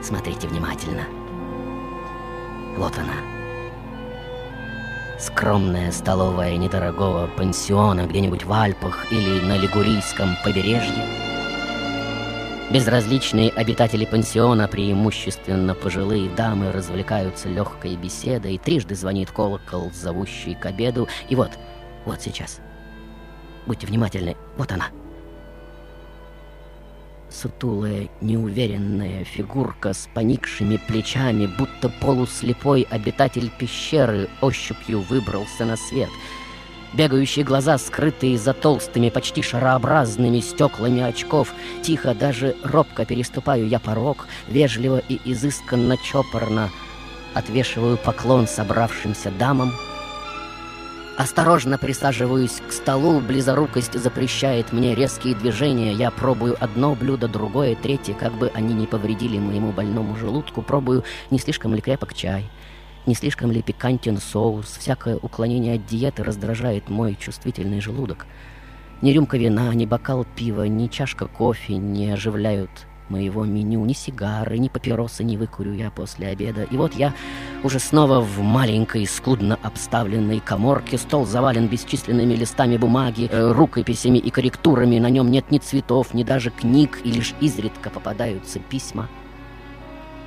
Смотрите 0.02 0.48
внимательно. 0.48 1.04
Вот 2.78 2.94
она. 2.98 3.16
Скромная 5.20 5.92
столовая 5.92 6.58
недорогого 6.58 7.28
пансиона 7.28 8.06
где-нибудь 8.06 8.46
в 8.46 8.54
Альпах 8.54 9.12
или 9.12 9.40
на 9.42 9.58
Лигурийском 9.58 10.36
побережье– 10.44 11.06
Безразличные 12.72 13.52
обитатели 13.52 14.06
пансиона, 14.06 14.68
преимущественно 14.68 15.76
пожилые 15.76 16.30
дамы, 16.30 16.72
развлекаются 16.72 17.48
легкой 17.48 17.96
беседой, 17.96 18.58
трижды 18.58 18.96
звонит 18.96 19.32
колокол, 19.32 19.92
зовущий 19.94 20.56
к 20.56 20.66
обеду. 20.66 21.08
И 21.30 21.36
вот, 21.36 21.52
вот 22.06 22.22
сейчас, 22.22 22.60
Будьте 23.66 23.88
внимательны. 23.88 24.36
Вот 24.58 24.72
она. 24.72 24.88
Сутулая, 27.30 28.08
неуверенная 28.22 29.24
фигурка 29.26 29.94
с 29.94 30.08
поникшими 30.14 30.78
плечами, 30.78 31.48
будто 31.48 31.90
полуслепой 31.90 32.84
обитатель 32.90 33.50
пещеры 33.50 34.30
ощупью 34.42 35.02
выбрался 35.02 35.66
на 35.66 35.76
свет. 35.76 36.10
Бегающие 36.96 37.44
глаза, 37.44 37.78
скрытые 37.78 38.38
за 38.38 38.54
толстыми, 38.54 39.10
почти 39.10 39.42
шарообразными 39.42 40.40
стеклами 40.40 41.02
очков. 41.02 41.54
Тихо, 41.82 42.14
даже 42.14 42.56
робко 42.64 43.06
переступаю 43.06 43.68
я 43.68 43.80
порог, 43.80 44.28
вежливо 44.48 45.02
и 45.10 45.20
изысканно 45.26 45.98
чопорно 45.98 46.70
отвешиваю 47.34 47.98
поклон 47.98 48.48
собравшимся 48.48 49.30
дамам— 49.30 49.74
Осторожно 51.18 51.78
присаживаюсь 51.78 52.62
к 52.68 52.74
столу, 52.74 53.22
близорукость 53.22 53.98
запрещает 53.98 54.74
мне 54.74 54.94
резкие 54.96 55.34
движения. 55.34 55.94
Я 55.94 56.12
пробую 56.12 56.58
одно 56.60 56.94
блюдо, 56.94 57.30
другое, 57.30 57.76
третье, 57.76 58.14
как 58.14 58.34
бы 58.34 58.52
они 58.54 58.74
не 58.74 58.86
повредили 58.86 59.40
моему 59.40 59.72
больному 59.72 60.18
желудку. 60.18 60.62
Пробую, 60.62 61.06
не 61.32 61.40
слишком 61.40 61.74
ли 61.74 61.80
крепок 61.80 62.14
чай, 62.14 62.44
не 63.06 63.16
слишком 63.16 63.52
ли 63.52 63.62
пикантен 63.62 64.18
соус. 64.18 64.78
Всякое 64.80 65.18
уклонение 65.18 65.76
от 65.76 65.86
диеты 65.86 66.24
раздражает 66.24 66.90
мой 66.90 67.16
чувствительный 67.20 67.82
желудок. 67.82 68.26
Ни 69.02 69.12
рюмка 69.12 69.38
вина, 69.38 69.74
ни 69.74 69.86
бокал 69.86 70.26
пива, 70.36 70.64
ни 70.64 70.88
чашка 70.88 71.28
кофе 71.28 71.76
не 71.76 72.12
оживляют 72.12 72.88
моего 73.10 73.46
меню, 73.46 73.86
ни 73.86 73.94
сигары, 73.94 74.58
ни 74.58 74.68
папиросы 74.68 75.24
не 75.24 75.38
выкурю 75.38 75.74
я 75.74 75.92
после 75.92 76.28
обеда. 76.28 76.64
И 76.64 76.78
вот 76.78 76.94
я 76.94 77.14
уже 77.64 77.80
снова 77.80 78.20
в 78.20 78.40
маленькой, 78.40 79.06
скудно 79.06 79.60
обставленной 79.62 80.40
коморке. 80.40 80.98
Стол 80.98 81.26
завален 81.26 81.68
бесчисленными 81.68 82.34
листами 82.34 82.78
бумаги, 82.78 83.30
э, 83.32 83.52
рукописями 83.52 84.18
и 84.18 84.30
корректурами. 84.30 85.00
На 85.00 85.10
нем 85.10 85.30
нет 85.30 85.52
ни 85.52 85.60
цветов, 85.60 86.14
ни 86.14 86.24
даже 86.24 86.50
книг, 86.50 87.00
и 87.04 87.12
лишь 87.12 87.34
изредка 87.42 87.90
попадаются 87.90 88.60
письма. 88.60 89.08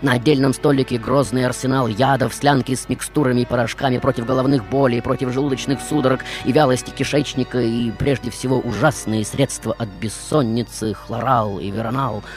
На 0.01 0.13
отдельном 0.13 0.53
столике 0.53 0.97
грозный 0.97 1.45
арсенал 1.45 1.89
ядов, 1.89 2.33
слянки 2.33 2.75
с 2.75 2.89
микстурами 2.89 3.41
и 3.41 3.45
порошками 3.45 3.99
против 3.99 4.27
головных 4.27 4.69
болей, 4.69 5.03
против 5.03 5.33
желудочных 5.33 5.81
судорог 5.81 6.21
и 6.45 6.53
вялости 6.53 6.91
кишечника, 6.91 7.61
и 7.61 7.91
прежде 7.91 8.31
всего 8.31 8.61
ужасные 8.61 9.25
средства 9.25 9.75
от 9.77 9.89
бессонницы, 9.89 10.95
хлорал 10.95 11.59
и 11.59 11.71
веронал— 11.71 12.23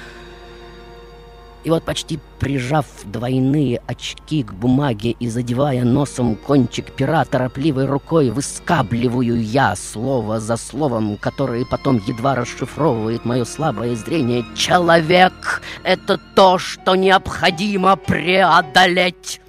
и 1.63 1.69
вот 1.69 1.83
почти 1.83 2.19
прижав 2.39 2.85
двойные 3.05 3.81
очки 3.85 4.43
к 4.43 4.53
бумаге 4.53 5.11
и 5.19 5.29
задевая 5.29 5.83
носом 5.83 6.35
кончик 6.35 6.91
пера, 6.91 7.23
торопливой 7.25 7.85
рукой 7.85 8.31
выскабливаю 8.31 9.41
я 9.41 9.75
слово 9.75 10.39
за 10.39 10.57
словом, 10.57 11.17
которое 11.17 11.65
потом 11.65 12.01
едва 12.07 12.35
расшифровывает 12.35 13.25
мое 13.25 13.45
слабое 13.45 13.95
зрение. 13.95 14.43
Человек— 14.55 15.61
это 15.83 16.19
то, 16.35 16.57
что 16.57 16.95
необходимо 16.95 17.95
преодолеть. 17.95 19.39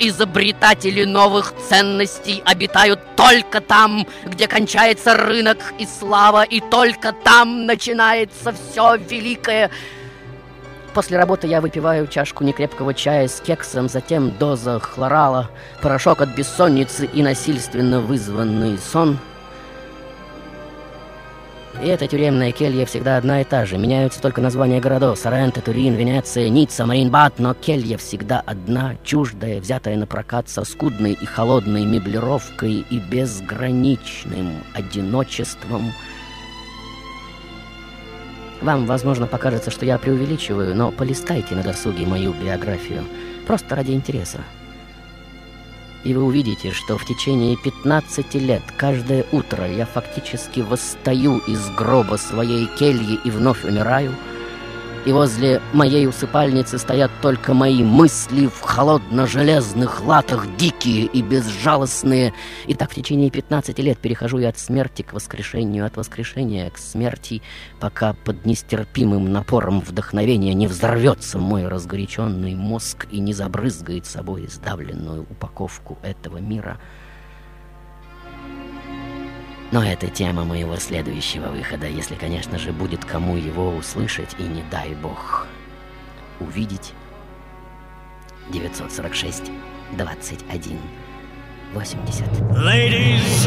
Изобретатели 0.00 1.02
новых 1.04 1.54
ценностей 1.68 2.40
обитают 2.44 3.00
только 3.16 3.60
там, 3.60 4.06
где 4.26 4.46
кончается 4.46 5.16
рынок 5.16 5.58
и 5.78 5.86
слава, 5.86 6.44
и 6.44 6.60
только 6.60 7.12
там 7.12 7.66
начинается 7.66 8.52
все 8.52 8.96
великое— 8.96 9.70
После 10.94 11.18
работы 11.18 11.46
я 11.46 11.60
выпиваю 11.60 12.06
чашку 12.06 12.44
некрепкого 12.44 12.94
чая 12.94 13.28
с 13.28 13.40
кексом, 13.40 13.88
затем 13.88 14.30
доза 14.38 14.80
хлорала, 14.80 15.50
порошок 15.82 16.22
от 16.22 16.30
бессонницы 16.30 17.06
и 17.06 17.22
насильственно 17.22 18.00
вызванный 18.00 18.78
сон. 18.78 19.18
И 21.80 21.86
эта 21.86 22.08
тюремная 22.08 22.50
келья 22.50 22.86
всегда 22.86 23.18
одна 23.18 23.40
и 23.40 23.44
та 23.44 23.64
же. 23.64 23.78
Меняются 23.78 24.20
только 24.20 24.40
названия 24.40 24.80
городов. 24.80 25.16
Соренто, 25.16 25.60
Турин, 25.60 25.94
Венеция, 25.94 26.48
Ницца, 26.48 26.84
Маринбат. 26.84 27.38
Но 27.38 27.54
келья 27.54 27.96
всегда 27.96 28.42
одна, 28.44 28.96
чуждая, 29.04 29.60
взятая 29.60 29.96
на 29.96 30.06
прокат 30.06 30.48
со 30.48 30.64
скудной 30.64 31.12
и 31.12 31.24
холодной 31.24 31.84
меблировкой 31.84 32.84
и 32.90 32.98
безграничным 32.98 34.64
одиночеством– 34.74 35.92
вам, 38.60 38.86
возможно, 38.86 39.26
покажется, 39.26 39.70
что 39.70 39.84
я 39.84 39.98
преувеличиваю, 39.98 40.74
но 40.74 40.90
полистайте 40.90 41.54
на 41.54 41.62
досуге 41.62 42.06
мою 42.06 42.32
биографию. 42.32 43.04
Просто 43.46 43.76
ради 43.76 43.92
интереса. 43.92 44.38
И 46.04 46.14
вы 46.14 46.22
увидите, 46.22 46.70
что 46.70 46.96
в 46.96 47.04
течение 47.04 47.56
15 47.56 48.34
лет 48.34 48.62
каждое 48.76 49.24
утро 49.32 49.66
я 49.66 49.84
фактически 49.86 50.60
восстаю 50.60 51.38
из 51.38 51.68
гроба 51.70 52.16
своей 52.16 52.66
кельи 52.78 53.18
и 53.24 53.30
вновь 53.30 53.64
умираю– 53.64 54.14
и 55.06 55.12
возле 55.12 55.60
моей 55.72 56.06
усыпальницы 56.06 56.78
стоят 56.78 57.10
только 57.20 57.54
мои 57.54 57.82
мысли 57.82 58.46
в 58.46 58.60
холодно-железных 58.60 60.04
латах, 60.04 60.46
дикие 60.56 61.06
и 61.06 61.22
безжалостные. 61.22 62.34
И 62.66 62.74
так 62.74 62.90
в 62.90 62.94
течение 62.94 63.30
15 63.30 63.78
лет 63.78 63.98
перехожу 63.98 64.38
я 64.38 64.50
от 64.50 64.58
смерти 64.58 65.02
к 65.02 65.12
воскрешению, 65.12 65.86
от 65.86 65.96
воскрешения 65.96 66.70
к 66.70 66.78
смерти, 66.78 67.42
пока 67.80 68.12
под 68.12 68.44
нестерпимым 68.46 69.32
напором 69.32 69.80
вдохновения 69.80 70.54
не 70.54 70.66
взорвется 70.66 71.38
мой 71.38 71.66
разгоряченный 71.66 72.54
мозг 72.54 73.06
и 73.10 73.20
не 73.20 73.32
забрызгает 73.32 74.06
собой 74.06 74.48
сдавленную 74.48 75.22
упаковку 75.22 75.98
этого 76.02 76.38
мира— 76.38 76.78
но 79.70 79.84
это 79.84 80.08
тема 80.08 80.44
моего 80.44 80.76
следующего 80.76 81.48
выхода, 81.48 81.86
если, 81.86 82.14
конечно 82.14 82.58
же, 82.58 82.72
будет 82.72 83.04
кому 83.04 83.36
его 83.36 83.70
услышать 83.70 84.34
и, 84.38 84.42
не 84.42 84.62
дай 84.70 84.94
бог, 84.94 85.46
увидеть. 86.40 86.92
946 88.50 89.50
21 89.92 90.80
80 91.74 92.22
Ladies 92.52 93.46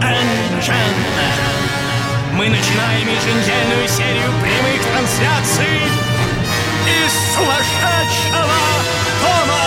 and 0.00 0.34
gentlemen, 0.60 1.54
мы 2.32 2.48
начинаем 2.48 3.06
еженедельную 3.06 3.86
серию 3.86 4.32
прямых 4.42 4.82
трансляций 4.82 5.82
из 6.88 7.12
сумасшедшего 7.36 8.58
дома! 9.22 9.64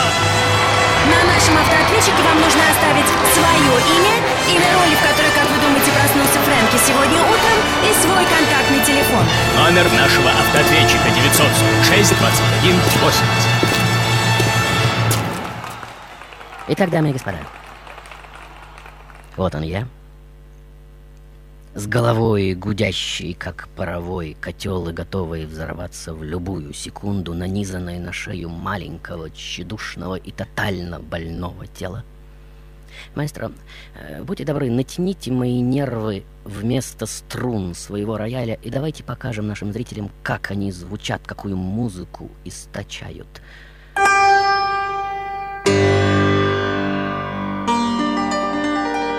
На 1.08 1.34
нашем 1.34 1.58
автоответчике 1.58 2.22
вам 2.24 2.42
нужно 2.42 2.62
оставить 2.70 3.08
свое 3.34 3.72
имя 3.98 4.37
Имя 4.50 4.74
роли, 4.74 4.96
в 4.96 5.02
которой, 5.02 5.32
как 5.36 5.50
вы 5.50 5.60
думаете, 5.60 5.92
проснулся 5.92 6.40
Фрэнки 6.40 6.78
сегодня 6.78 7.20
утром, 7.22 7.60
и 7.84 7.94
свой 7.94 8.24
контактный 8.24 8.80
телефон. 8.86 9.26
Номер 9.58 9.92
нашего 9.92 10.30
автоответчика 10.30 11.10
946 11.10 12.18
21 12.18 12.76
80. 12.76 13.24
Итак, 16.70 16.90
дамы 16.90 17.10
и 17.10 17.14
господа, 17.14 17.40
вот 19.36 19.54
он 19.54 19.64
я, 19.64 19.88
с 21.76 21.86
головой 21.86 22.54
гудящей, 22.56 23.34
как 23.34 23.68
паровой 23.76 24.36
котел 24.40 24.88
и 24.88 24.94
готовый 24.94 25.46
взорваться 25.46 26.14
в 26.14 26.24
любую 26.24 26.74
секунду, 26.74 27.34
нанизанной 27.34 28.00
на 28.00 28.14
шею 28.14 28.50
маленького, 28.50 29.30
тщедушного 29.30 30.16
и 30.16 30.32
тотально 30.32 31.00
больного 31.00 31.68
тела. 31.68 32.04
Маэстро, 33.16 33.52
э, 33.96 34.24
будьте 34.24 34.46
добры, 34.46 34.70
натяните 34.70 35.32
мои 35.32 35.62
нервы 35.62 36.24
вместо 36.44 37.06
струн 37.06 37.74
своего 37.74 38.18
рояля 38.18 38.58
и 38.64 38.70
давайте 38.70 39.04
покажем 39.04 39.48
нашим 39.48 39.74
зрителям, 39.74 40.10
как 40.24 40.52
они 40.52 40.72
звучат, 40.72 41.22
какую 41.26 41.58
музыку 41.58 42.30
источают. 42.46 43.28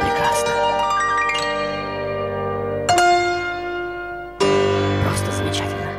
Прекрасно. 0.00 0.50
Просто 5.04 5.32
замечательно. 5.32 5.92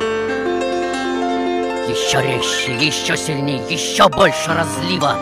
Еще 1.88 2.22
резче, 2.22 2.76
еще 2.86 3.18
сильнее, 3.18 3.62
еще 3.70 4.08
больше 4.10 4.54
разлива. 4.54 5.18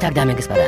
Итак, 0.00 0.14
дамы 0.14 0.32
и 0.32 0.34
господа, 0.34 0.64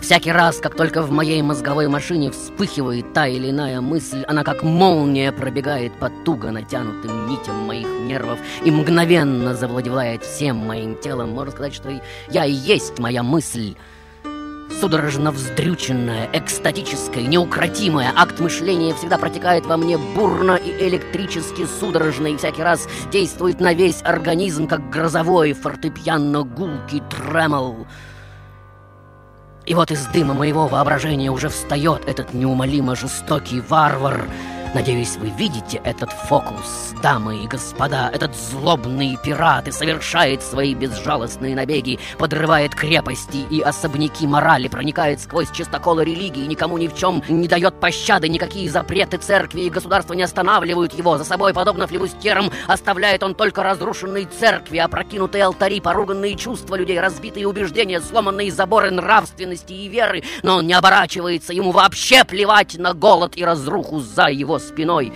Всякий 0.00 0.32
раз, 0.32 0.58
как 0.58 0.74
только 0.74 1.02
в 1.02 1.12
моей 1.12 1.40
мозговой 1.40 1.86
машине 1.86 2.32
вспыхивает 2.32 3.12
та 3.12 3.28
или 3.28 3.50
иная 3.50 3.80
мысль, 3.80 4.24
она 4.26 4.42
как 4.42 4.64
молния 4.64 5.30
пробегает 5.30 5.92
по 6.00 6.10
туго 6.24 6.50
натянутым 6.50 7.28
нитям 7.28 7.54
моих 7.64 7.86
нервов 7.86 8.40
и 8.64 8.72
мгновенно 8.72 9.54
завладевает 9.54 10.24
всем 10.24 10.56
моим 10.56 10.96
телом. 10.96 11.30
Можно 11.30 11.52
сказать, 11.52 11.74
что 11.74 12.02
я 12.28 12.44
и 12.44 12.50
есть 12.50 12.98
моя 12.98 13.22
мысль. 13.22 13.76
Судорожно 14.84 15.30
вздрюченное, 15.30 16.28
экстатическое, 16.34 17.22
неукротимое. 17.26 18.12
Акт 18.14 18.38
мышления 18.38 18.92
всегда 18.92 19.16
протекает 19.16 19.64
во 19.64 19.78
мне 19.78 19.96
бурно 19.96 20.56
и 20.56 20.88
электрически 20.88 21.64
судорожно, 21.80 22.26
и 22.26 22.36
всякий 22.36 22.62
раз 22.62 22.86
действует 23.10 23.60
на 23.60 23.72
весь 23.72 24.02
организм, 24.02 24.66
как 24.66 24.90
грозовой 24.90 25.52
фортепиано-гулкий 25.52 27.02
тремол. 27.08 27.86
И 29.64 29.72
вот 29.72 29.90
из 29.90 30.04
дыма 30.08 30.34
моего 30.34 30.66
воображения 30.66 31.30
уже 31.30 31.48
встает 31.48 32.02
этот 32.06 32.34
неумолимо 32.34 32.94
жестокий 32.94 33.62
варвар— 33.66 34.28
Надеюсь, 34.74 35.14
вы 35.18 35.30
видите 35.30 35.80
этот 35.84 36.10
фокус, 36.10 36.94
дамы 37.00 37.44
и 37.44 37.46
господа. 37.46 38.10
Этот 38.12 38.34
злобный 38.34 39.16
пират 39.22 39.68
и 39.68 39.70
совершает 39.70 40.42
свои 40.42 40.74
безжалостные 40.74 41.54
набеги, 41.54 42.00
подрывает 42.18 42.74
крепости 42.74 43.46
и 43.48 43.60
особняки 43.60 44.26
морали, 44.26 44.66
проникает 44.66 45.20
сквозь 45.20 45.52
чистоколы 45.52 46.04
религии, 46.04 46.44
никому 46.46 46.76
ни 46.76 46.88
в 46.88 46.96
чем 46.96 47.22
не 47.28 47.46
дает 47.46 47.78
пощады, 47.78 48.28
никакие 48.28 48.68
запреты 48.68 49.18
церкви 49.18 49.60
и 49.60 49.70
государства 49.70 50.14
не 50.14 50.24
останавливают 50.24 50.92
его. 50.92 51.18
За 51.18 51.24
собой, 51.24 51.54
подобно 51.54 51.86
флебустерам, 51.86 52.50
оставляет 52.66 53.22
он 53.22 53.36
только 53.36 53.62
разрушенные 53.62 54.26
церкви, 54.26 54.78
опрокинутые 54.78 55.44
алтари, 55.44 55.78
поруганные 55.78 56.34
чувства 56.34 56.74
людей, 56.74 56.98
разбитые 56.98 57.46
убеждения, 57.46 58.00
сломанные 58.00 58.50
заборы 58.50 58.90
нравственности 58.90 59.72
и 59.72 59.88
веры. 59.88 60.24
Но 60.42 60.56
он 60.56 60.66
не 60.66 60.72
оборачивается, 60.72 61.52
ему 61.52 61.70
вообще 61.70 62.24
плевать 62.24 62.76
на 62.76 62.92
голод 62.92 63.36
и 63.36 63.44
разруху 63.44 64.00
за 64.00 64.26
его 64.26 64.58
спиной, 64.64 65.12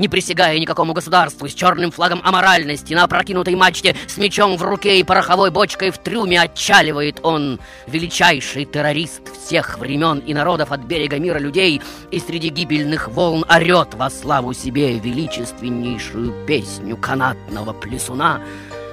не 0.00 0.08
присягая 0.08 0.58
никакому 0.58 0.94
государству, 0.94 1.46
с 1.46 1.52
черным 1.52 1.90
флагом 1.90 2.20
аморальности, 2.24 2.94
на 2.94 3.04
опрокинутой 3.04 3.54
мачте, 3.54 3.94
с 4.06 4.16
мечом 4.16 4.56
в 4.56 4.62
руке 4.62 4.98
и 4.98 5.04
пороховой 5.04 5.50
бочкой 5.50 5.90
в 5.90 5.98
трюме 5.98 6.40
отчаливает 6.40 7.20
он, 7.22 7.60
величайший 7.86 8.64
террорист 8.64 9.22
всех 9.36 9.78
времен 9.78 10.18
и 10.20 10.32
народов 10.32 10.72
от 10.72 10.80
берега 10.80 11.18
мира 11.18 11.38
людей, 11.38 11.82
и 12.10 12.18
среди 12.18 12.48
гибельных 12.48 13.08
волн 13.08 13.44
орет 13.48 13.94
во 13.94 14.08
славу 14.08 14.54
себе 14.54 14.98
величественнейшую 14.98 16.46
песню 16.46 16.96
канатного 16.96 17.74
плесуна, 17.74 18.40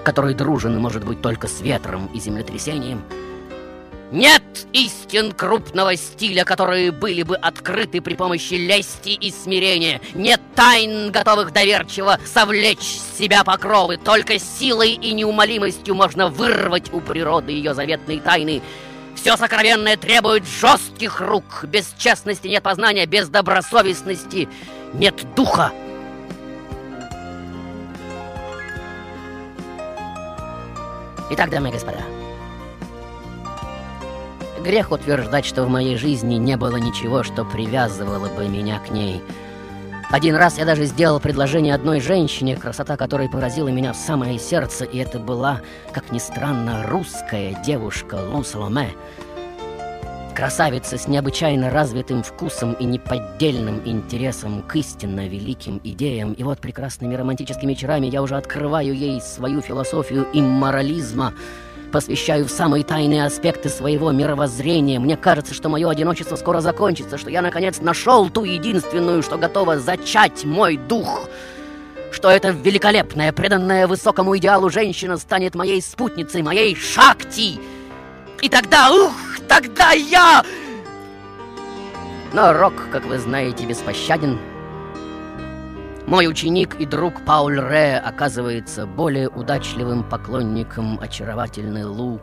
который 0.03 0.33
дружен 0.33 0.77
может 0.77 1.05
быть 1.05 1.21
только 1.21 1.47
с 1.47 1.61
ветром 1.61 2.09
и 2.13 2.19
землетрясением— 2.19 3.01
нет 4.11 4.43
истин 4.71 5.33
крупного 5.33 5.95
стиля, 5.95 6.45
которые 6.45 6.91
были 6.91 7.23
бы 7.23 7.35
открыты 7.35 8.01
при 8.01 8.15
помощи 8.15 8.53
лести 8.53 9.09
и 9.09 9.31
смирения. 9.31 10.01
Нет 10.13 10.39
тайн, 10.55 11.11
готовых 11.11 11.51
доверчиво 11.51 12.19
совлечь 12.25 12.79
с 12.79 13.17
себя 13.17 13.43
покровы. 13.43 13.97
Только 13.97 14.39
силой 14.39 14.91
и 14.91 15.13
неумолимостью 15.13 15.95
можно 15.95 16.29
вырвать 16.29 16.93
у 16.93 17.01
природы 17.01 17.51
ее 17.51 17.73
заветные 17.73 18.21
тайны. 18.21 18.61
Все 19.15 19.35
сокровенное 19.35 19.97
требует 19.97 20.45
жестких 20.45 21.19
рук. 21.19 21.63
Без 21.63 21.93
честности 21.97 22.47
нет 22.47 22.63
познания, 22.63 23.05
без 23.05 23.27
добросовестности 23.29 24.47
нет 24.93 25.15
духа. 25.35 25.71
Итак, 31.29 31.49
дамы 31.49 31.69
и 31.69 31.71
господа, 31.73 31.99
Грех 34.67 34.91
утверждать, 34.91 35.45
что 35.45 35.63
в 35.63 35.69
моей 35.69 35.95
жизни 35.95 36.35
не 36.35 36.57
было 36.57 36.75
ничего, 36.75 37.23
что 37.23 37.45
привязывало 37.45 38.27
бы 38.27 38.49
меня 38.49 38.79
к 38.79 38.89
ней. 38.89 39.23
Один 40.11 40.35
раз 40.35 40.57
я 40.57 40.65
даже 40.65 40.83
сделал 40.83 41.21
предложение 41.21 41.73
одной 41.73 42.01
женщине, 42.01 42.57
красота 42.57 42.97
которой 42.97 43.29
поразила 43.29 43.69
меня 43.69 43.93
в 43.93 43.95
самое 43.95 44.37
сердце, 44.37 44.83
и 44.83 44.97
это 44.97 45.19
была, 45.19 45.61
как 45.93 46.11
ни 46.11 46.19
странно, 46.19 46.83
русская 46.85 47.55
девушка 47.65 48.15
Лу 48.15 48.43
Соломе. 48.43 48.89
Красавица 50.35 50.97
с 50.97 51.07
необычайно 51.07 51.69
развитым 51.69 52.21
вкусом 52.21 52.73
и 52.73 52.83
неподдельным 52.83 53.81
интересом 53.85 54.63
к 54.63 54.75
истинно 54.75 55.29
великим 55.29 55.79
идеям. 55.81 56.33
И 56.33 56.43
вот 56.43 56.59
прекрасными 56.59 57.15
романтическими 57.15 57.71
вечерами 57.71 58.07
я 58.07 58.21
уже 58.21 58.35
открываю 58.35 58.93
ей 58.93 59.21
свою 59.21 59.61
философию 59.61 60.27
имморализма— 60.33 61.33
посвящаю 61.91 62.45
в 62.45 62.51
самые 62.51 62.83
тайные 62.83 63.25
аспекты 63.25 63.69
своего 63.69 64.11
мировоззрения. 64.11 64.99
Мне 64.99 65.17
кажется, 65.17 65.53
что 65.53 65.69
мое 65.69 65.89
одиночество 65.89 66.35
скоро 66.35 66.61
закончится, 66.61 67.17
что 67.17 67.29
я, 67.29 67.41
наконец, 67.41 67.79
нашел 67.81 68.29
ту 68.29 68.43
единственную, 68.43 69.23
что 69.23 69.37
готова 69.37 69.79
зачать 69.79 70.43
мой 70.45 70.77
дух 70.77 71.29
что 72.11 72.29
эта 72.29 72.49
великолепная, 72.49 73.31
преданная 73.31 73.85
высокому 73.85 74.35
идеалу 74.37 74.69
женщина 74.69 75.17
станет 75.17 75.55
моей 75.55 75.81
спутницей, 75.81 76.41
моей 76.41 76.75
шакти. 76.75 77.59
И 78.41 78.49
тогда, 78.49 78.91
ух, 78.91 79.13
тогда 79.47 79.91
я... 79.91 80.43
Но 82.33 82.53
Рок, 82.53 82.89
как 82.91 83.05
вы 83.05 83.19
знаете, 83.19 83.65
беспощаден. 83.65 84.39
Мой 86.07 86.25
ученик 86.25 86.79
и 86.79 86.85
друг 86.85 87.25
Пауль 87.25 87.59
Ре 87.59 87.97
оказывается 87.97 88.85
более 88.85 89.27
удачливым 89.27 90.05
поклонником 90.05 90.97
очаровательной 91.01 91.83
Лу. 91.83 92.21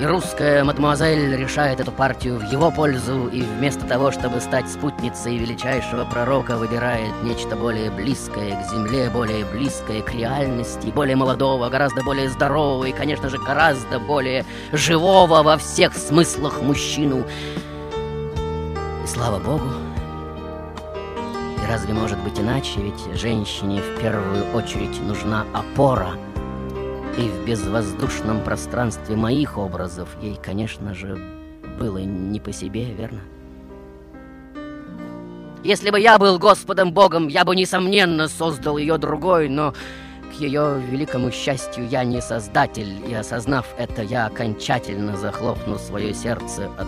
И 0.00 0.06
русская 0.06 0.64
мадемуазель 0.64 1.36
решает 1.36 1.80
эту 1.80 1.92
партию 1.92 2.38
в 2.38 2.50
его 2.50 2.70
пользу 2.70 3.28
и 3.28 3.42
вместо 3.42 3.84
того, 3.86 4.10
чтобы 4.10 4.40
стать 4.40 4.70
спутницей 4.70 5.36
величайшего 5.36 6.06
пророка, 6.06 6.56
выбирает 6.56 7.12
нечто 7.22 7.56
более 7.56 7.90
близкое 7.90 8.58
к 8.58 8.70
земле, 8.70 9.10
более 9.10 9.44
близкое 9.44 10.00
к 10.00 10.14
реальности, 10.14 10.86
более 10.86 11.16
молодого, 11.16 11.68
гораздо 11.68 12.02
более 12.04 12.30
здорового 12.30 12.86
и, 12.86 12.92
конечно 12.92 13.28
же, 13.28 13.36
гораздо 13.36 14.00
более 14.00 14.46
живого 14.72 15.42
во 15.42 15.58
всех 15.58 15.94
смыслах 15.94 16.62
мужчину. 16.62 17.26
И 19.04 19.06
слава 19.06 19.38
богу, 19.38 19.68
разве 21.66 21.94
может 21.94 22.18
быть 22.22 22.38
иначе? 22.38 22.80
Ведь 22.80 23.18
женщине 23.18 23.80
в 23.80 24.00
первую 24.00 24.52
очередь 24.54 25.00
нужна 25.02 25.44
опора. 25.52 26.12
И 27.16 27.28
в 27.28 27.46
безвоздушном 27.46 28.42
пространстве 28.42 29.16
моих 29.16 29.56
образов 29.58 30.08
ей, 30.20 30.38
конечно 30.42 30.94
же, 30.94 31.18
было 31.78 31.98
не 31.98 32.40
по 32.40 32.52
себе, 32.52 32.84
верно? 32.92 33.20
Если 35.64 35.90
бы 35.90 35.98
я 35.98 36.18
был 36.18 36.38
Господом 36.38 36.92
Богом, 36.92 37.28
я 37.28 37.44
бы, 37.44 37.56
несомненно, 37.56 38.28
создал 38.28 38.76
ее 38.76 38.98
другой, 38.98 39.48
но 39.48 39.74
к 40.30 40.40
ее 40.40 40.80
великому 40.90 41.32
счастью 41.32 41.88
я 41.88 42.04
не 42.04 42.20
создатель, 42.20 43.02
и 43.08 43.14
осознав 43.14 43.66
это, 43.78 44.02
я 44.02 44.26
окончательно 44.26 45.16
захлопну 45.16 45.78
свое 45.78 46.14
сердце 46.14 46.70
от 46.78 46.86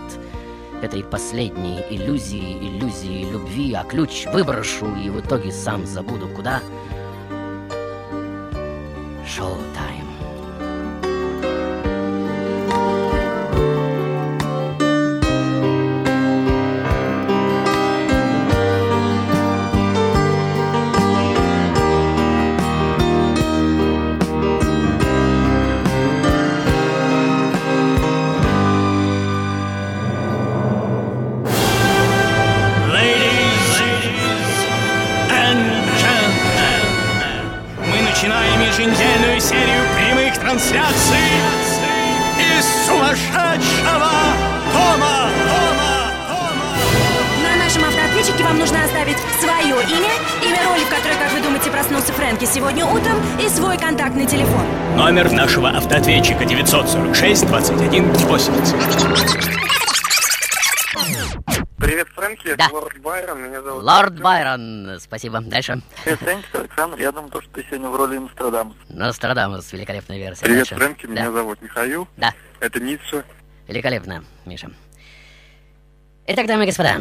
этой 0.82 1.02
последней 1.04 1.84
иллюзии, 1.90 2.58
иллюзии 2.58 3.30
любви, 3.30 3.72
а 3.74 3.84
ключ 3.84 4.26
выброшу 4.32 4.86
и 4.96 5.10
в 5.10 5.20
итоге 5.20 5.52
сам 5.52 5.86
забуду 5.86 6.28
куда. 6.28 6.60
Шоу-тайм. 9.26 9.97
Нашего 56.18 56.34
автоответчика 56.34 56.44
946 56.44 57.46
21 57.46 58.12
80. 58.12 59.58
Привет, 61.78 62.08
Фрэнки, 62.08 62.54
Да. 62.56 62.64
это 62.66 62.74
Лорд 62.74 62.98
Байрон, 62.98 63.42
меня 63.42 63.62
зовут... 63.62 63.82
Лорд 63.84 64.20
Байрон, 64.20 64.98
спасибо. 65.00 65.40
Дальше. 65.40 65.80
Привет, 66.04 66.18
Фрэнки, 66.18 66.46
это 66.50 66.60
Александр. 66.60 66.98
Я 66.98 67.12
думаю, 67.12 67.30
то, 67.30 67.40
что 67.40 67.50
ты 67.52 67.64
сегодня 67.64 67.88
в 67.88 67.96
роли 67.96 68.18
Нострадамуса. 68.18 68.78
Нострадамус, 68.88 69.72
великолепная 69.72 70.18
версия. 70.18 70.42
Привет, 70.44 70.58
Дальше. 70.58 70.74
Фрэнки, 70.74 71.06
Да. 71.06 71.12
меня 71.12 71.32
зовут 71.32 71.62
Михаил. 71.62 72.08
Да. 72.16 72.34
Это 72.60 72.80
Ницше. 72.80 73.24
Великолепно, 73.68 74.24
Миша. 74.44 74.70
Итак, 76.26 76.46
дамы 76.46 76.64
и 76.64 76.66
господа, 76.66 76.96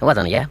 вот 0.00 0.16
он 0.16 0.24
я. 0.24 0.48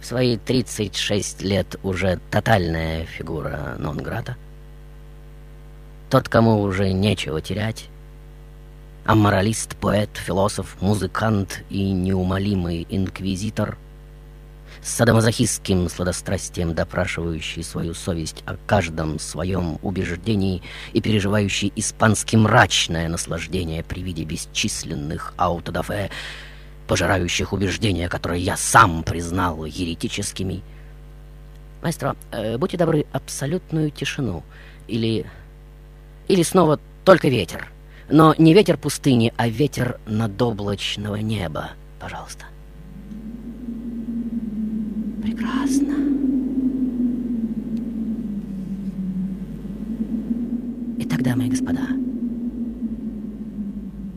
В 0.00 0.04
свои 0.04 0.36
36 0.36 1.42
лет 1.42 1.76
уже 1.82 2.18
тотальная 2.30 3.04
фигура 3.06 3.76
нон-грата. 3.78 4.36
Тот, 6.10 6.28
кому 6.28 6.62
уже 6.62 6.92
нечего 6.92 7.42
терять, 7.42 7.88
амморалист, 9.04 9.76
поэт, 9.76 10.08
философ, 10.14 10.80
музыкант 10.80 11.62
и 11.68 11.90
неумолимый 11.90 12.86
инквизитор, 12.88 13.76
с 14.82 14.94
садомазохистским 14.94 15.88
сладострастием 15.90 16.72
допрашивающий 16.72 17.62
свою 17.62 17.92
совесть 17.92 18.42
о 18.46 18.56
каждом 18.66 19.18
своем 19.18 19.78
убеждении 19.82 20.62
и 20.94 21.02
переживающий 21.02 21.72
испански 21.76 22.36
мрачное 22.36 23.08
наслаждение 23.08 23.82
при 23.82 24.00
виде 24.00 24.24
бесчисленных 24.24 25.34
аутодафе, 25.36 26.10
пожирающих 26.86 27.52
убеждения, 27.52 28.08
которые 28.08 28.42
я 28.42 28.56
сам 28.56 29.02
признал 29.02 29.66
еретическими. 29.66 30.62
Маэстро, 31.82 32.16
э, 32.30 32.56
будьте 32.56 32.78
добры, 32.78 33.04
абсолютную 33.12 33.90
тишину. 33.90 34.42
Или... 34.86 35.26
Или 36.28 36.42
снова 36.42 36.78
только 37.04 37.28
ветер. 37.28 37.68
Но 38.10 38.34
не 38.38 38.54
ветер 38.54 38.76
пустыни, 38.76 39.32
а 39.36 39.48
ветер 39.48 39.98
надоблачного 40.06 41.16
неба. 41.16 41.70
Пожалуйста. 41.98 42.44
Прекрасно. 45.22 45.94
Итак, 50.98 51.22
дамы 51.22 51.46
и 51.46 51.50
господа, 51.50 51.86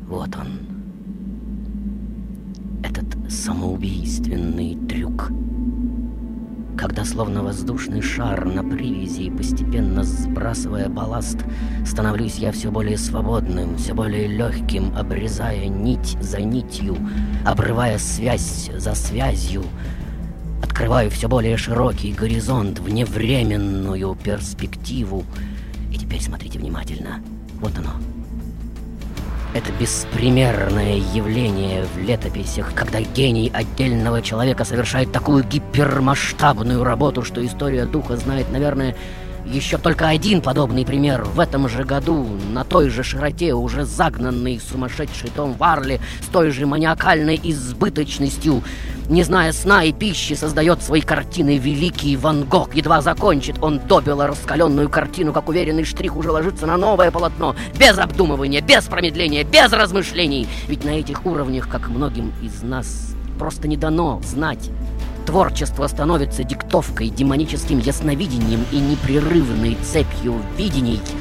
вот 0.07 0.35
он, 0.35 0.47
этот 2.83 3.31
самоубийственный 3.31 4.77
трюк— 4.87 5.31
когда 6.77 7.05
словно 7.05 7.43
воздушный 7.43 8.01
шар 8.01 8.45
на 8.45 8.63
привязи 8.63 9.23
и 9.23 9.31
постепенно 9.31 10.03
сбрасывая 10.03 10.89
балласт, 10.89 11.37
становлюсь 11.85 12.35
я 12.35 12.51
все 12.51 12.71
более 12.71 12.97
свободным, 12.97 13.77
все 13.77 13.93
более 13.93 14.27
легким, 14.27 14.95
обрезая 14.95 15.67
нить 15.67 16.17
за 16.21 16.41
нитью, 16.41 16.97
обрывая 17.45 17.97
связь 17.97 18.71
за 18.75 18.95
связью, 18.95 19.63
открываю 20.63 21.09
все 21.11 21.27
более 21.27 21.57
широкий 21.57 22.13
горизонт, 22.13 22.79
вневременную 22.79 24.15
перспективу. 24.15 25.23
И 25.91 25.97
теперь 25.97 26.21
смотрите 26.21 26.59
внимательно. 26.59 27.21
Вот 27.59 27.77
оно, 27.77 27.91
это 29.53 29.71
беспримерное 29.73 30.95
явление 30.95 31.85
в 31.85 31.97
летописях, 31.99 32.73
когда 32.73 33.01
гений 33.01 33.51
отдельного 33.53 34.21
человека 34.21 34.63
совершает 34.63 35.11
такую 35.11 35.43
гипермасштабную 35.43 36.83
работу, 36.83 37.23
что 37.23 37.45
история 37.45 37.85
духа 37.85 38.15
знает, 38.17 38.51
наверное, 38.51 38.95
еще 39.51 39.77
только 39.77 40.07
один 40.07 40.41
подобный 40.41 40.85
пример. 40.85 41.23
В 41.23 41.39
этом 41.39 41.67
же 41.67 41.83
году 41.83 42.27
на 42.51 42.63
той 42.63 42.89
же 42.89 43.03
широте 43.03 43.53
уже 43.53 43.85
загнанный 43.85 44.59
сумасшедший 44.59 45.29
Том 45.35 45.53
Варли 45.53 45.99
с 46.21 46.27
той 46.27 46.51
же 46.51 46.65
маниакальной 46.65 47.39
избыточностью 47.43 48.63
не 49.09 49.23
зная 49.23 49.51
сна 49.51 49.83
и 49.83 49.91
пищи, 49.91 50.33
создает 50.33 50.81
свои 50.81 51.01
картины 51.01 51.57
великий 51.57 52.15
Ван 52.15 52.45
Гог. 52.45 52.73
Едва 52.75 53.01
закончит, 53.01 53.57
он 53.61 53.79
добило 53.79 54.25
раскаленную 54.25 54.89
картину, 54.89 55.33
как 55.33 55.49
уверенный 55.49 55.83
штрих 55.83 56.15
уже 56.15 56.31
ложится 56.31 56.65
на 56.65 56.77
новое 56.77 57.11
полотно. 57.11 57.55
Без 57.77 57.97
обдумывания, 57.97 58.61
без 58.61 58.85
промедления, 58.85 59.43
без 59.43 59.73
размышлений. 59.73 60.47
Ведь 60.67 60.85
на 60.85 60.91
этих 60.91 61.25
уровнях, 61.25 61.67
как 61.67 61.89
многим 61.89 62.31
из 62.41 62.63
нас, 62.63 63.13
просто 63.37 63.67
не 63.67 63.75
дано 63.75 64.21
знать. 64.23 64.69
Творчество 65.25 65.87
становится 65.87 66.43
диктовкой, 66.43 67.09
демоническим 67.09 67.79
ясновидением 67.79 68.65
и 68.71 68.77
непрерывной 68.77 69.77
цепью 69.83 70.41
видений— 70.57 71.01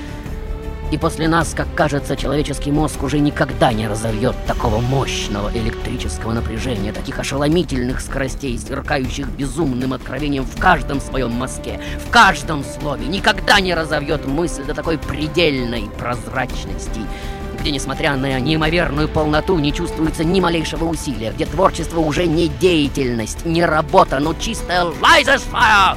и 0.91 0.99
после 0.99 1.29
нас, 1.29 1.55
как 1.55 1.73
кажется, 1.77 2.17
человеческий 2.17 2.73
мозг 2.73 3.01
уже 3.05 3.21
никогда 3.21 3.73
не 3.73 3.87
разовьет 3.87 4.35
такого 4.47 4.81
мощного 4.81 5.49
электрического 5.55 6.33
напряжения, 6.33 6.93
таких 6.93 7.21
ошеломительных 7.21 8.01
скоростей, 8.01 8.59
сверкающих 8.59 9.29
безумным 9.29 9.93
откровением 9.93 10.45
в 10.45 10.59
каждом 10.59 11.01
своем 11.01 11.31
мозге, 11.31 11.81
в 12.05 12.11
каждом 12.11 12.65
слове. 12.65 13.07
Никогда 13.07 13.61
не 13.61 13.73
разовьет 13.73 14.27
мысль 14.27 14.65
до 14.65 14.75
такой 14.75 14.99
предельной 14.99 15.89
прозрачности, 15.97 17.03
где, 17.61 17.71
несмотря 17.71 18.17
на 18.17 18.41
неимоверную 18.41 19.09
полноту, 19.09 19.59
не 19.59 19.73
чувствуется 19.73 20.25
ни 20.25 20.41
малейшего 20.41 20.85
усилия, 20.85 21.33
где 21.33 21.47
творчество 21.47 22.01
уже 22.01 22.27
не 22.27 22.49
деятельность, 22.49 23.45
не 23.45 23.65
работа, 23.65 24.19
но 24.19 24.35
чистая 24.35 24.85
лайзерсфайр, 25.01 25.97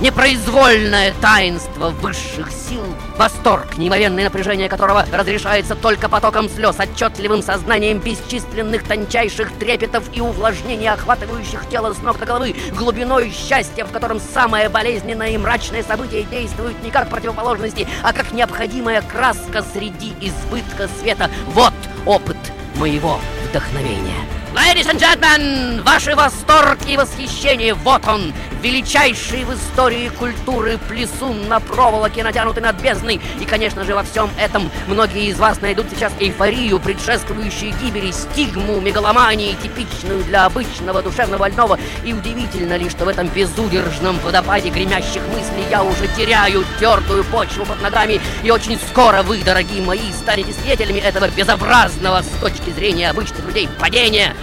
непроизвольное 0.00 1.14
таинство 1.20 1.90
высших 1.90 2.50
сил, 2.50 2.84
восторг, 3.16 3.76
неимоверное 3.78 4.24
напряжение 4.24 4.68
которого 4.68 5.06
разрешается 5.12 5.74
только 5.74 6.08
потоком 6.08 6.48
слез, 6.48 6.76
отчетливым 6.78 7.42
сознанием 7.42 7.98
бесчисленных 7.98 8.84
тончайших 8.84 9.52
трепетов 9.58 10.04
и 10.12 10.20
увлажнений, 10.20 10.88
охватывающих 10.88 11.68
тело 11.68 11.92
с 11.92 11.98
ног 11.98 12.18
до 12.18 12.26
головы, 12.26 12.56
глубиной 12.76 13.30
счастья, 13.30 13.84
в 13.84 13.92
котором 13.92 14.20
самое 14.20 14.68
болезненное 14.68 15.30
и 15.30 15.38
мрачное 15.38 15.82
событие 15.82 16.24
действует 16.24 16.82
не 16.82 16.90
как 16.90 17.08
противоположности, 17.08 17.86
а 18.02 18.12
как 18.12 18.32
необходимая 18.32 19.02
краска 19.02 19.64
среди 19.72 20.14
избытка 20.20 20.88
света. 21.00 21.30
Вот 21.48 21.72
опыт 22.06 22.36
моего 22.76 23.20
вдохновения. 23.48 24.26
Ladies 24.54 24.86
and 24.86 24.98
gentlemen, 24.98 25.82
ваши 25.82 26.14
восторг 26.14 26.78
и 26.86 26.98
восхищение, 26.98 27.72
вот 27.72 28.06
он, 28.06 28.34
величайший 28.62 29.44
в 29.44 29.52
истории 29.54 30.08
культуры 30.08 30.78
плесун 30.88 31.48
на 31.48 31.58
проволоке, 31.58 32.22
натянутый 32.22 32.62
над 32.62 32.80
бездной. 32.80 33.20
И, 33.40 33.44
конечно 33.44 33.84
же, 33.84 33.94
во 33.94 34.04
всем 34.04 34.30
этом 34.38 34.70
многие 34.86 35.26
из 35.26 35.38
вас 35.38 35.60
найдут 35.60 35.86
сейчас 35.90 36.12
эйфорию, 36.20 36.78
предшествующую 36.78 37.74
гибели, 37.82 38.12
стигму, 38.12 38.80
мегаломании, 38.80 39.56
типичную 39.60 40.22
для 40.24 40.46
обычного 40.46 41.02
душевно 41.02 41.38
больного. 41.38 41.78
И 42.04 42.14
удивительно 42.14 42.76
ли, 42.76 42.88
что 42.88 43.04
в 43.04 43.08
этом 43.08 43.26
безудержном 43.28 44.18
водопаде 44.20 44.70
гремящих 44.70 45.22
мыслей 45.28 45.64
я 45.70 45.82
уже 45.82 46.06
теряю 46.16 46.64
твердую 46.78 47.24
почву 47.24 47.66
под 47.66 47.82
ногами, 47.82 48.20
и 48.44 48.50
очень 48.50 48.78
скоро 48.90 49.22
вы, 49.22 49.42
дорогие 49.42 49.82
мои, 49.82 50.12
станете 50.12 50.52
свидетелями 50.52 51.00
этого 51.00 51.28
безобразного 51.28 52.22
с 52.22 52.40
точки 52.40 52.70
зрения 52.70 53.10
обычных 53.10 53.44
людей 53.44 53.68
падения 53.80 54.34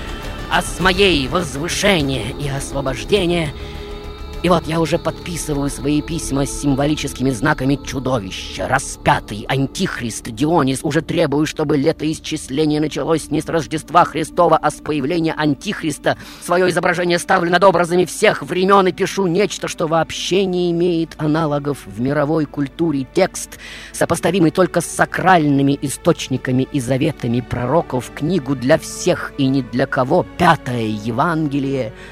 а 0.51 0.63
с 0.63 0.79
моей 0.79 1.27
возвышения 1.27 2.31
и 2.39 2.49
освобождения– 2.49 3.53
и 4.41 4.47
вот 4.47 4.67
я 4.67 4.79
уже 4.79 4.97
подписываю 4.97 5.69
свои 5.69 6.01
письма 6.01 6.45
с 6.45 6.61
символическими 6.61 7.29
знаками 7.29 7.77
чудовища. 7.85 8.69
Распятый 8.69 9.45
антихрист 9.49 10.29
Дионис 10.29 10.79
уже 10.83 11.01
требую, 11.01 11.45
чтобы 11.45 11.75
летоисчисление 11.75 12.79
началось 12.79 13.31
не 13.31 13.41
с 13.41 13.49
Рождества 13.49 14.05
Христова, 14.05 14.57
а 14.57 14.71
с 14.71 14.75
появления 14.75 15.33
антихриста. 15.33 16.17
Свое 16.41 16.69
изображение 16.69 17.19
ставлю 17.19 17.51
над 17.51 17.65
образами 17.65 18.05
всех 18.05 18.41
времен 18.41 18.87
и 18.87 18.93
пишу 18.93 19.27
нечто, 19.27 19.67
что 19.67 19.87
вообще 19.87 20.45
не 20.45 20.71
имеет 20.71 21.15
аналогов 21.17 21.79
в 21.85 21.99
мировой 21.99 22.45
культуре. 22.45 23.05
Текст, 23.13 23.59
сопоставимый 23.91 24.51
только 24.51 24.79
с 24.79 24.85
сакральными 24.85 25.77
источниками 25.81 26.65
и 26.71 26.79
заветами 26.79 27.41
пророков, 27.41 28.11
книгу 28.15 28.55
для 28.55 28.77
всех 28.77 29.33
и 29.37 29.47
не 29.47 29.63
для 29.63 29.85
кого. 29.85 30.25
Пятое 30.37 30.85
Евангелие— 30.85 31.91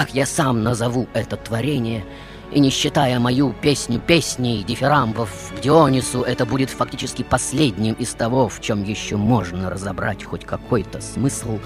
как 0.00 0.14
я 0.14 0.24
сам 0.24 0.62
назову 0.62 1.08
это 1.12 1.36
творение, 1.36 2.06
и 2.52 2.58
не 2.58 2.70
считая 2.70 3.20
мою 3.20 3.52
песню 3.52 4.00
песней 4.00 4.64
дифирамбов 4.64 5.52
к 5.54 5.60
Дионису, 5.60 6.22
это 6.22 6.46
будет 6.46 6.70
фактически 6.70 7.22
последним 7.22 7.92
из 7.92 8.14
того, 8.14 8.48
в 8.48 8.62
чем 8.62 8.82
еще 8.82 9.18
можно 9.18 9.68
разобрать 9.68 10.24
хоть 10.24 10.46
какой-то 10.46 11.02
смысл. 11.02 11.58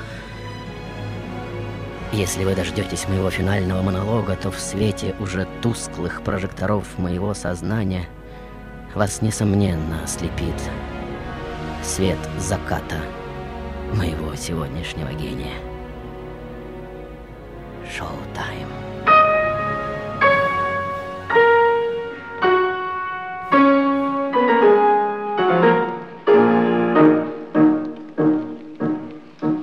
Если 2.13 2.45
вы 2.45 2.57
дождетесь 2.57 3.07
моего 3.07 3.31
финального 3.31 3.83
монолога, 3.83 4.35
то 4.35 4.51
в 4.51 4.59
свете 4.59 5.15
уже 5.21 5.47
тусклых 5.63 6.23
прожекторов 6.23 6.99
моего 6.99 7.35
сознания 7.35 8.09
вас, 8.97 9.23
несомненно, 9.23 10.03
ослепит 10.03 10.61
свет 11.85 12.19
заката 12.41 12.97
моего 13.93 14.35
сегодняшнего 14.35 15.13
гения. 15.13 15.64
Showtime. 17.87 18.71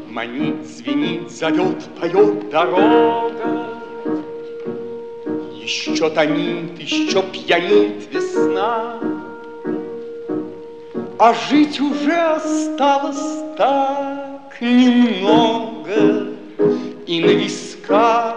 Манит, 0.10 0.68
звенит, 0.68 1.32
зовет, 1.32 1.84
поет 2.00 2.50
дорога. 2.52 3.32
Еще 5.54 6.10
томит, 6.12 6.80
еще 6.80 7.24
пьянит 7.24 8.08
весна. 8.12 9.00
А 11.18 11.34
жить 11.34 11.80
уже 11.80 12.14
осталось 12.14 13.56
так 13.58 14.60
немного, 14.60 16.28
И 17.08 17.20
на 17.20 17.30
весне 17.92 17.98
века 17.98 18.36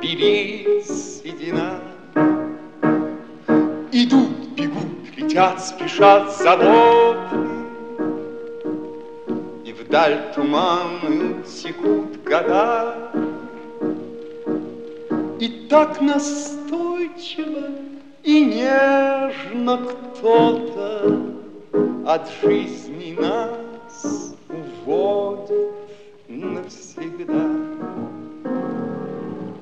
переседина. 0.00 1.80
Идут, 3.92 4.48
бегут, 4.56 5.16
летят, 5.16 5.64
спешат 5.64 6.36
заботы, 6.36 7.36
Вдаль 9.88 10.32
туманную 10.34 11.42
текут 11.44 12.22
года. 12.22 12.94
И 15.40 15.66
так 15.70 16.00
настойчиво 16.02 17.68
и 18.22 18.44
нежно 18.44 19.78
кто-то 19.78 21.22
от 22.06 22.28
жизни 22.42 23.16
нас 23.18 23.57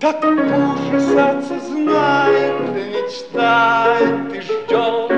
Так 0.06 0.22
ужасаться 0.22 1.58
знает, 1.58 2.54
мечтает 2.70 4.32
и 4.32 4.40
ждет, 4.40 5.10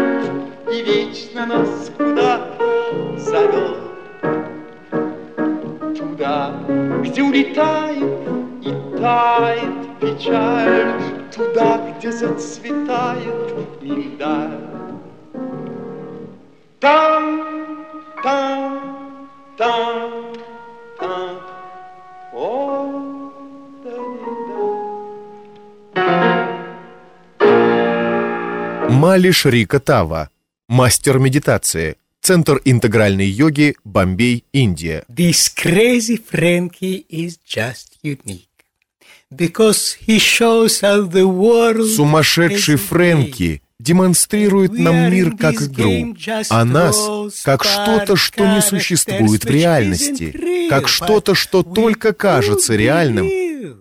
И 0.73 0.83
вечно 0.83 1.45
нас 1.45 1.93
куда-то 1.95 3.19
зовет. 3.19 3.77
Туда, 5.95 6.55
где 7.03 7.23
улетает 7.23 8.03
и 8.63 8.73
тает 8.99 9.99
печаль, 10.01 11.03
Туда, 11.37 11.81
где 11.99 12.11
зацветает 12.11 13.83
миндаль. 13.83 14.59
Там, 16.81 17.85
там, 18.23 19.29
там, 19.59 19.88
Мали 28.99 29.31
Шрика 29.31 29.79
Тава, 29.79 30.29
мастер 30.69 31.21
медитации, 31.21 31.99
Центр 32.21 32.61
интегральной 32.65 33.29
йоги, 33.29 33.77
Бомбей, 33.85 34.45
Индия. 34.53 35.05
This 35.09 35.49
crazy 35.55 36.17
Frankie 36.17 37.07
is 37.09 37.39
just 37.47 37.97
unique. 38.03 38.49
Because 39.31 39.97
he 40.05 40.19
shows 40.19 40.81
how 40.81 41.09
the 41.09 41.29
world 41.29 41.87
Сумасшедший 41.95 42.75
Фрэнки 42.75 43.63
демонстрирует 43.79 44.73
нам 44.73 45.13
мир 45.13 45.37
как 45.37 45.63
игру, 45.63 46.17
а 46.51 46.65
нас 46.65 46.97
как 47.45 47.63
что-то, 47.63 48.17
что 48.17 48.53
не 48.53 48.61
существует 48.61 49.45
в 49.45 49.49
реальности, 49.49 50.69
как 50.69 50.89
что-то, 50.89 51.37
что 51.37 51.63
только 51.63 52.13
кажется 52.13 52.75
реальным, 52.75 53.31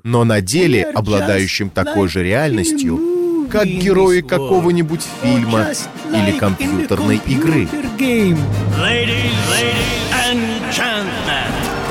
но 0.04 0.26
на 0.26 0.42
деле 0.42 0.84
обладающим 0.84 1.72
такой 1.72 2.08
же 2.08 2.24
реальностью, 2.24 3.17
как 3.50 3.66
герои 3.66 4.22
какого-нибудь 4.22 5.02
фильма 5.22 5.68
или 6.14 6.38
компьютерной 6.38 7.18
игры. 7.26 7.68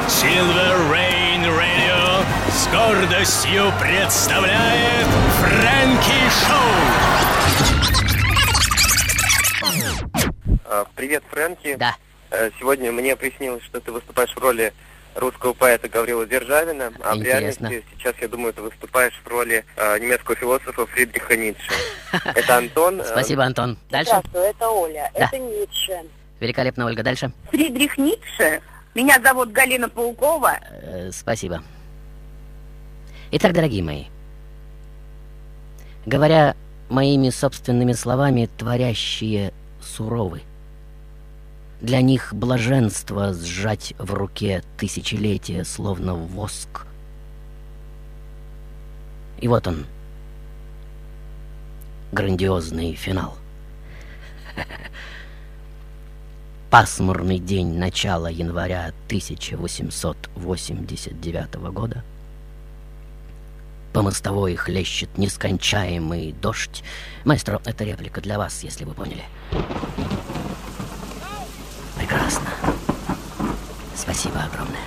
Silver 0.08 0.90
Rain 0.92 1.42
Radio 1.46 2.24
с 2.50 2.66
гордостью 2.68 3.72
представляет 3.80 5.06
Фрэнки 5.40 6.20
Шоу. 6.46 6.72
А, 10.64 10.84
Привет, 10.94 11.22
Фрэнки. 11.30 11.74
Да. 11.76 11.96
Э, 12.30 12.50
Сегодня 12.58 12.92
мне 12.92 13.16
приснилось, 13.16 13.62
что 13.64 13.80
ты 13.80 13.92
выступаешь 13.92 14.30
в 14.34 14.38
роли 14.38 14.72
русского 15.16 15.52
поэта 15.52 15.88
Гаврила 15.88 16.26
Державина, 16.26 16.92
а 17.02 17.14
в 17.14 17.18
Интересно. 17.18 17.68
реальности 17.68 17.84
сейчас, 17.96 18.14
я 18.20 18.28
думаю, 18.28 18.52
ты 18.52 18.62
выступаешь 18.62 19.14
в 19.24 19.28
роли 19.28 19.64
э, 19.76 19.98
немецкого 19.98 20.36
философа 20.36 20.86
Фридриха 20.86 21.36
Ницше. 21.36 21.70
Это 22.34 22.56
Антон. 22.58 23.00
э, 23.00 23.04
Спасибо, 23.04 23.44
Антон. 23.44 23.78
Дальше. 23.90 24.10
Здравствуй, 24.10 24.42
это 24.50 24.68
Оля. 24.68 25.10
Да. 25.14 25.24
Это 25.26 25.38
Ницше. 25.38 26.02
Великолепно, 26.40 26.86
Ольга. 26.86 27.02
Дальше. 27.02 27.32
Фридрих 27.50 27.96
Ницше. 27.98 28.60
Меня 28.94 29.20
зовут 29.22 29.52
Галина 29.52 29.88
Паукова. 29.88 30.58
Э, 30.82 31.10
спасибо. 31.12 31.62
Итак, 33.32 33.52
дорогие 33.52 33.82
мои, 33.82 34.04
говоря 36.06 36.54
моими 36.88 37.30
собственными 37.30 37.92
словами, 37.92 38.48
творящие 38.56 39.52
суровы. 39.82 40.42
Для 41.86 42.00
них 42.00 42.34
блаженство 42.34 43.32
сжать 43.32 43.94
в 43.98 44.12
руке 44.12 44.64
тысячелетия, 44.76 45.62
словно 45.62 46.16
воск. 46.16 46.84
И 49.38 49.46
вот 49.46 49.68
он, 49.68 49.86
грандиозный 52.10 52.96
финал. 52.96 53.36
Пасмурный 56.72 57.38
день 57.38 57.78
начала 57.78 58.26
января 58.26 58.92
1889 59.06 61.54
года. 61.70 62.02
По 63.92 64.02
мостовой 64.02 64.56
хлещет 64.56 65.16
нескончаемый 65.16 66.32
дождь. 66.32 66.82
Маэстро, 67.24 67.62
это 67.64 67.84
реплика 67.84 68.20
для 68.20 68.38
вас, 68.38 68.64
если 68.64 68.84
вы 68.84 68.92
поняли. 68.92 69.22
Прекрасно. 72.16 72.48
Спасибо 73.94 74.42
огромное. 74.42 74.80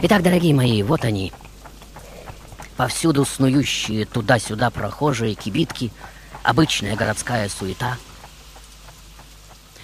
Итак, 0.00 0.22
дорогие 0.22 0.54
мои, 0.54 0.82
вот 0.82 1.04
они. 1.04 1.34
Повсюду 2.78 3.26
снующие 3.26 4.06
туда-сюда 4.06 4.70
прохожие, 4.70 5.34
кибитки, 5.34 5.92
обычная 6.42 6.96
городская 6.96 7.48
суета. 7.50 7.98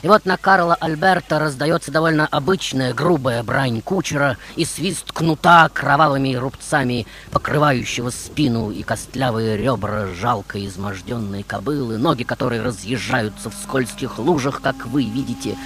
И 0.05 0.07
вот 0.07 0.27
на 0.27 0.37
Карла 0.37 0.75
Альберта 0.75 1.39
раздается 1.39 1.91
довольно 1.91 2.27
обычная 2.27 2.93
грубая 2.93 3.43
брань 3.43 3.81
кучера 3.81 4.37
и 4.55 4.67
свист 4.67 5.11
кнута 5.13 5.71
кровавыми 5.73 6.35
рубцами, 6.35 7.07
покрывающего 7.31 8.11
спину 8.11 8.71
и 8.71 8.83
костлявые 8.83 9.57
ребра 9.57 10.09
жалко 10.09 10.63
изможденной 10.67 11.43
кобылы, 11.43 11.97
ноги 11.97 12.23
которой 12.23 12.61
разъезжаются 12.61 13.49
в 13.49 13.55
скользких 13.55 14.19
лужах, 14.19 14.61
как 14.61 14.85
вы 14.85 15.05
видите. 15.05 15.57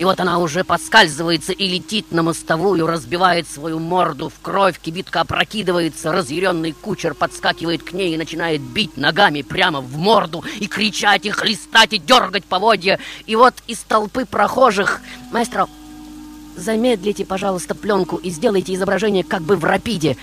И 0.00 0.04
вот 0.04 0.18
она 0.18 0.38
уже 0.38 0.64
подскальзывается 0.64 1.52
и 1.52 1.68
летит 1.68 2.10
на 2.10 2.22
мостовую, 2.22 2.86
разбивает 2.86 3.46
свою 3.46 3.78
морду 3.78 4.30
в 4.30 4.40
кровь, 4.40 4.80
кибитка 4.80 5.20
опрокидывается, 5.20 6.10
разъяренный 6.10 6.72
кучер 6.72 7.12
подскакивает 7.12 7.82
к 7.82 7.92
ней 7.92 8.14
и 8.14 8.16
начинает 8.16 8.62
бить 8.62 8.96
ногами 8.96 9.42
прямо 9.42 9.82
в 9.82 9.98
морду, 9.98 10.42
и 10.58 10.68
кричать, 10.68 11.26
и 11.26 11.30
хлестать, 11.30 11.92
и 11.92 11.98
дергать 11.98 12.46
поводья. 12.46 12.98
И 13.26 13.36
вот 13.36 13.52
из 13.66 13.80
толпы 13.80 14.24
прохожих... 14.24 15.02
Маэстро, 15.32 15.68
замедлите, 16.56 17.26
пожалуйста, 17.26 17.74
пленку 17.74 18.16
и 18.16 18.30
сделайте 18.30 18.72
изображение 18.72 19.22
как 19.22 19.42
бы 19.42 19.54
в 19.56 19.66
рапиде. 19.66 20.16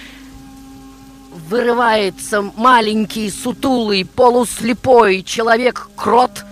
Вырывается 1.49 2.41
маленький, 2.41 3.30
сутулый, 3.30 4.05
полуслепой 4.05 5.21
человек-крот 5.21 6.46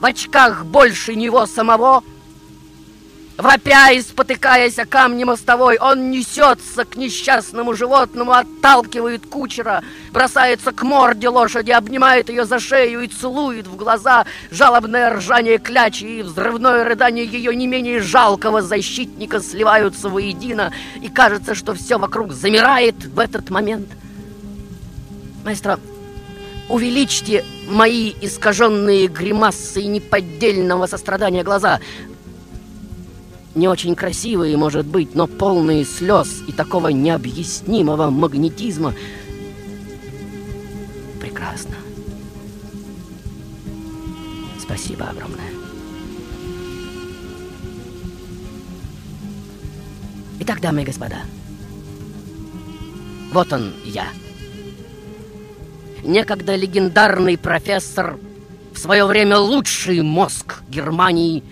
в 0.00 0.04
очках 0.04 0.64
больше 0.64 1.14
него 1.14 1.46
самого. 1.46 2.02
Вопя 3.36 3.90
и 3.90 4.00
спотыкаясь 4.00 4.78
о 4.78 4.86
камне 4.86 5.26
мостовой, 5.26 5.76
он 5.76 6.10
несется 6.10 6.86
к 6.86 6.96
несчастному 6.96 7.74
животному, 7.74 8.32
отталкивает 8.32 9.26
кучера, 9.26 9.84
бросается 10.10 10.72
к 10.72 10.82
морде 10.82 11.28
лошади, 11.28 11.70
обнимает 11.70 12.30
ее 12.30 12.46
за 12.46 12.58
шею 12.58 13.02
и 13.02 13.08
целует 13.08 13.66
в 13.66 13.76
глаза 13.76 14.24
жалобное 14.50 15.14
ржание 15.14 15.58
клячи 15.58 16.04
и 16.04 16.22
взрывное 16.22 16.82
рыдание 16.82 17.26
ее 17.26 17.54
не 17.54 17.66
менее 17.66 18.00
жалкого 18.00 18.62
защитника 18.62 19.40
сливаются 19.40 20.08
воедино, 20.08 20.72
и 21.02 21.10
кажется, 21.10 21.54
что 21.54 21.74
все 21.74 21.98
вокруг 21.98 22.32
замирает 22.32 23.04
в 23.04 23.18
этот 23.18 23.50
момент. 23.50 23.88
Маэстро, 25.44 25.78
увеличьте 26.70 27.44
мои 27.66 28.14
искаженные 28.20 29.08
гримасы 29.08 29.84
неподдельного 29.84 30.86
сострадания 30.86 31.42
глаза. 31.42 31.80
Не 33.54 33.68
очень 33.68 33.94
красивые, 33.94 34.56
может 34.56 34.86
быть, 34.86 35.14
но 35.14 35.26
полные 35.26 35.84
слез 35.84 36.42
и 36.46 36.52
такого 36.52 36.88
необъяснимого 36.88 38.10
магнетизма. 38.10 38.94
Прекрасно. 41.20 41.74
Спасибо 44.60 45.06
огромное. 45.06 45.50
Итак, 50.40 50.60
дамы 50.60 50.82
и 50.82 50.84
господа, 50.84 51.22
вот 53.32 53.52
он 53.52 53.72
я. 53.84 54.06
Некогда 56.06 56.54
легендарный 56.54 57.36
профессор, 57.36 58.16
в 58.72 58.78
свое 58.78 59.04
время 59.06 59.38
лучший 59.38 60.02
мозг 60.02 60.62
Германии, 60.68 61.42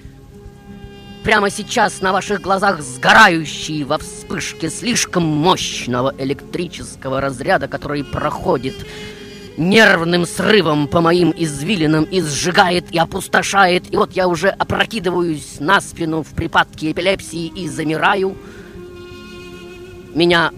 прямо 1.24 1.50
сейчас 1.50 2.00
на 2.00 2.12
ваших 2.12 2.40
глазах 2.40 2.80
сгорающий 2.80 3.82
во 3.82 3.98
вспышке 3.98 4.70
слишком 4.70 5.24
мощного 5.24 6.14
электрического 6.18 7.20
разряда, 7.20 7.66
который 7.66 8.04
проходит 8.04 8.76
нервным 9.56 10.24
срывом 10.24 10.86
по 10.86 11.00
моим 11.00 11.34
извилинам 11.36 12.04
и 12.04 12.20
сжигает, 12.20 12.92
и 12.92 12.98
опустошает. 12.98 13.92
И 13.92 13.96
вот 13.96 14.12
я 14.12 14.28
уже 14.28 14.50
опрокидываюсь 14.50 15.56
на 15.58 15.80
спину 15.80 16.22
в 16.22 16.28
припадке 16.28 16.92
эпилепсии 16.92 17.46
и 17.46 17.68
замираю. 17.68 18.36
Меня 20.14 20.52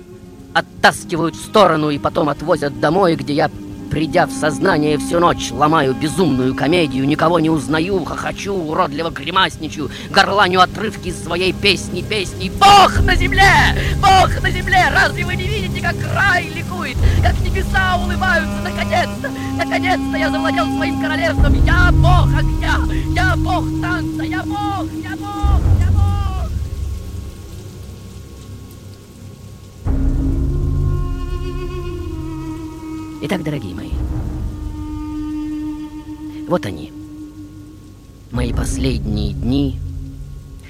оттаскивают 0.52 1.34
в 1.34 1.42
сторону 1.42 1.88
и 1.88 1.98
потом 1.98 2.28
отвозят 2.28 2.78
домой, 2.78 3.16
где 3.16 3.32
я 3.32 3.50
Придя 3.90 4.26
в 4.26 4.32
сознание 4.32 4.98
всю 4.98 5.20
ночь, 5.20 5.50
ломаю 5.50 5.94
безумную 5.94 6.54
комедию, 6.54 7.06
никого 7.06 7.38
не 7.38 7.50
узнаю, 7.50 8.04
хохочу, 8.04 8.54
уродливо 8.54 9.10
гримасничаю, 9.10 9.90
горланю 10.10 10.60
отрывки 10.60 11.08
из 11.08 11.22
своей 11.22 11.52
песни, 11.52 12.02
песни. 12.02 12.50
Бог 12.50 13.00
на 13.00 13.14
земле! 13.16 13.50
Бог 13.96 14.30
на 14.42 14.50
земле! 14.50 14.86
Разве 14.92 15.24
вы 15.24 15.36
не 15.36 15.44
видите, 15.44 15.80
как 15.80 15.94
рай 16.14 16.48
ликует, 16.48 16.96
как 17.22 17.38
небеса 17.40 17.96
улыбаются? 18.02 18.56
Наконец-то! 18.62 19.30
Наконец-то 19.56 20.16
я 20.16 20.30
завладел 20.30 20.66
своим 20.76 21.00
королевством! 21.00 21.54
Я 21.64 21.90
бог 21.92 22.28
огня! 22.36 22.78
Я 23.14 23.36
бог 23.36 23.64
танца! 23.80 24.22
Я 24.22 24.42
бог! 24.42 24.88
Я 25.02 25.16
бог! 25.16 25.60
Я 25.80 25.90
бог! 25.90 25.95
Итак, 33.22 33.42
дорогие 33.42 33.74
мои, 33.74 33.90
вот 36.46 36.66
они, 36.66 36.92
мои 38.30 38.52
последние 38.52 39.32
дни 39.32 39.80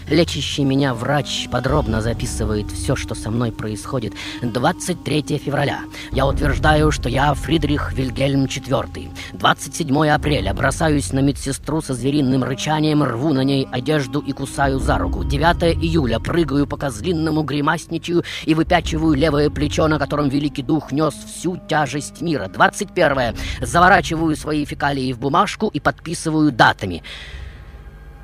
Лечащий 0.09 0.63
меня 0.63 0.95
врач 0.95 1.49
подробно 1.51 2.01
записывает 2.01 2.71
все, 2.71 2.95
что 2.95 3.17
со 3.17 3.29
мной 3.33 3.51
происходит. 3.51 4.15
23 4.41 5.39
февраля. 5.39 5.81
Я 6.13 6.29
утверждаю, 6.29 6.93
что 6.93 7.09
я 7.09 7.35
Фридрих 7.35 7.93
Вильгельм 7.93 8.45
IV. 8.45 9.11
27 9.33 10.09
апреля. 10.09 10.55
Бросаюсь 10.55 11.13
на 11.13 11.19
медсестру 11.19 11.83
со 11.83 11.93
звериным 11.93 12.45
рычанием, 12.45 13.03
рву 13.03 13.33
на 13.33 13.43
ней 13.43 13.67
одежду 13.73 14.21
и 14.21 14.31
кусаю 14.31 14.79
за 14.79 14.97
руку. 14.97 15.25
9 15.25 15.77
июля. 15.83 16.21
Прыгаю 16.21 16.69
по 16.69 16.77
козлинному, 16.77 17.43
гримасничаю 17.43 18.23
и 18.45 18.55
выпячиваю 18.55 19.15
левое 19.15 19.51
плечо, 19.51 19.89
на 19.89 19.99
котором 19.99 20.29
Великий 20.29 20.63
Дух 20.63 20.93
нес 20.93 21.15
всю 21.15 21.57
тяжесть 21.69 22.21
мира. 22.21 22.47
21 22.47 23.35
Заворачиваю 23.61 24.37
свои 24.37 24.65
фекалии 24.65 25.13
в 25.13 25.19
бумажку 25.19 25.67
и 25.67 25.81
подписываю 25.81 26.53
датами. 26.53 27.03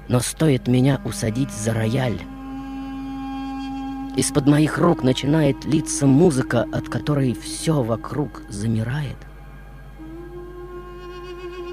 Но 0.09 0.21
стоит 0.21 0.69
меня 0.69 1.01
усадить 1.05 1.51
за 1.51 1.73
рояль, 1.73 2.21
из-под 4.15 4.47
моих 4.47 4.77
рук 4.77 5.03
начинает 5.03 5.65
литься 5.65 6.07
музыка, 6.07 6.67
от 6.71 6.91
которой 6.91 7.33
все 7.33 7.83
вокруг 7.83 8.43
замирает. 8.51 9.17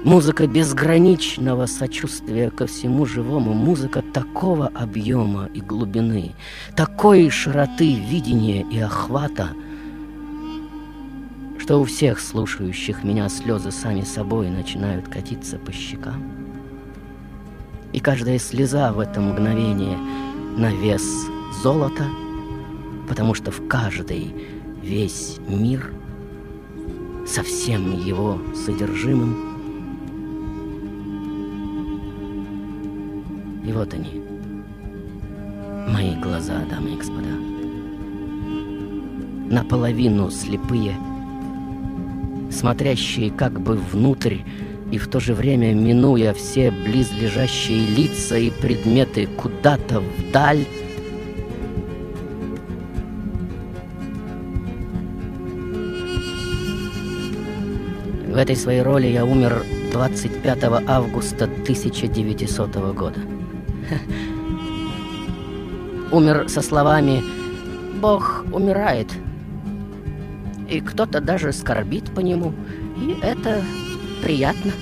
Музыка 0.04 0.46
безграничного 0.46 1.66
сочувствия 1.66 2.50
ко 2.50 2.66
всему 2.66 3.04
живому, 3.04 3.52
музыка 3.52 4.00
такого 4.00 4.68
объема 4.68 5.50
и 5.52 5.60
глубины, 5.60 6.32
такой 6.74 7.28
широты 7.28 7.94
видения 7.94 8.62
и 8.62 8.78
охвата, 8.78 9.50
что 11.58 11.78
у 11.82 11.84
всех 11.84 12.18
слушающих 12.20 13.04
меня 13.04 13.28
слезы 13.28 13.70
сами 13.70 14.00
собой 14.00 14.48
начинают 14.48 15.08
катиться 15.08 15.58
по 15.58 15.70
щекам. 15.70 16.49
И 17.92 17.98
каждая 17.98 18.38
слеза 18.38 18.92
в 18.92 19.00
это 19.00 19.20
мгновение 19.20 19.96
на 20.56 20.72
вес 20.72 21.02
золота, 21.62 22.04
потому 23.08 23.34
что 23.34 23.50
в 23.50 23.66
каждой 23.66 24.34
весь 24.82 25.38
мир 25.48 25.92
со 27.26 27.42
всем 27.42 27.96
его 27.98 28.38
содержимым. 28.54 29.50
И 33.64 33.72
вот 33.72 33.92
они, 33.92 34.22
мои 35.88 36.14
глаза, 36.16 36.64
дамы 36.70 36.92
и 36.92 36.96
господа, 36.96 37.28
наполовину 39.50 40.30
слепые, 40.30 40.96
смотрящие 42.50 43.30
как 43.30 43.60
бы 43.60 43.76
внутрь 43.76 44.38
и 44.90 44.98
в 44.98 45.08
то 45.08 45.20
же 45.20 45.34
время, 45.34 45.72
минуя 45.72 46.34
все 46.34 46.70
близлежащие 46.70 47.86
лица 47.86 48.36
и 48.36 48.50
предметы 48.50 49.26
куда-то 49.26 50.00
вдаль, 50.00 50.66
В 58.30 58.36
этой 58.36 58.54
своей 58.54 58.80
роли 58.80 59.08
я 59.08 59.24
умер 59.24 59.64
25 59.92 60.64
августа 60.86 61.46
1900 61.46 62.76
года. 62.94 63.18
Умер 66.12 66.48
со 66.48 66.62
словами 66.62 67.24
«Бог 68.00 68.44
умирает». 68.52 69.08
И 70.68 70.80
кто-то 70.80 71.20
даже 71.20 71.52
скорбит 71.52 72.14
по 72.14 72.20
нему, 72.20 72.54
и 72.96 73.16
это 73.20 73.64
приятно. 74.20 74.72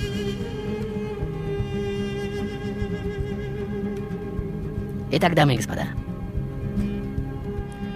Итак, 5.11 5.35
дамы 5.35 5.55
и 5.55 5.57
господа, 5.57 5.87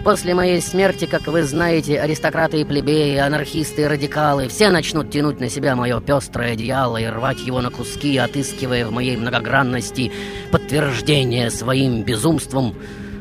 После 0.04 0.34
моей 0.34 0.60
смерти, 0.60 1.04
как 1.04 1.28
вы 1.28 1.44
знаете, 1.44 2.00
аристократы 2.00 2.60
и 2.60 2.64
плебеи, 2.64 3.16
анархисты 3.18 3.82
и 3.82 3.84
радикалы 3.84 4.48
все 4.48 4.70
начнут 4.70 5.12
тянуть 5.12 5.38
на 5.38 5.48
себя 5.48 5.76
мое 5.76 6.00
пестрое 6.00 6.54
одеяло 6.54 6.96
и 6.96 7.06
рвать 7.06 7.38
его 7.38 7.60
на 7.60 7.70
куски, 7.70 8.18
отыскивая 8.18 8.84
в 8.84 8.90
моей 8.90 9.16
многогранности 9.16 10.10
подтверждение 10.50 11.50
своим 11.50 12.02
безумством, 12.02 12.74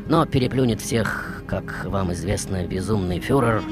но 0.08 0.26
переплюнет 0.26 0.80
всех, 0.80 1.44
как 1.46 1.84
вам 1.84 2.12
известно, 2.14 2.66
безумный 2.66 3.20
фюрер, 3.20 3.62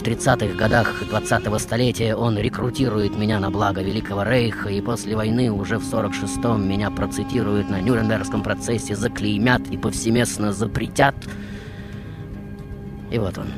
в 0.00 0.02
30-х 0.02 0.56
годах 0.56 1.02
20-го 1.02 1.58
столетия 1.58 2.16
он 2.16 2.38
рекрутирует 2.38 3.18
меня 3.18 3.38
на 3.38 3.50
благо 3.50 3.82
Великого 3.82 4.22
Рейха, 4.22 4.70
и 4.70 4.80
после 4.80 5.14
войны 5.14 5.52
уже 5.52 5.76
в 5.76 5.82
46-м 5.82 6.66
меня 6.66 6.90
процитируют 6.90 7.68
на 7.68 7.82
Нюрнбергском 7.82 8.42
процессе, 8.42 8.96
заклеймят 8.96 9.68
и 9.68 9.76
повсеместно 9.76 10.54
запретят. 10.54 11.14
И 13.10 13.18
вот 13.18 13.36
он. 13.36 13.48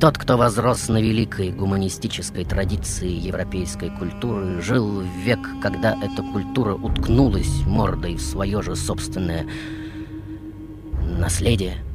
Тот, 0.00 0.18
кто 0.18 0.36
возрос 0.36 0.88
на 0.88 1.00
великой 1.00 1.52
гуманистической 1.52 2.44
традиции 2.44 3.08
европейской 3.08 3.90
культуры, 3.90 4.60
жил 4.62 5.02
в 5.02 5.16
век, 5.24 5.38
когда 5.62 5.96
эта 6.02 6.22
культура 6.22 6.74
уткнулась 6.74 7.60
мордой 7.66 8.16
в 8.16 8.20
свое 8.20 8.62
же 8.62 8.74
собственное 8.74 9.46
наследие– 11.18 11.76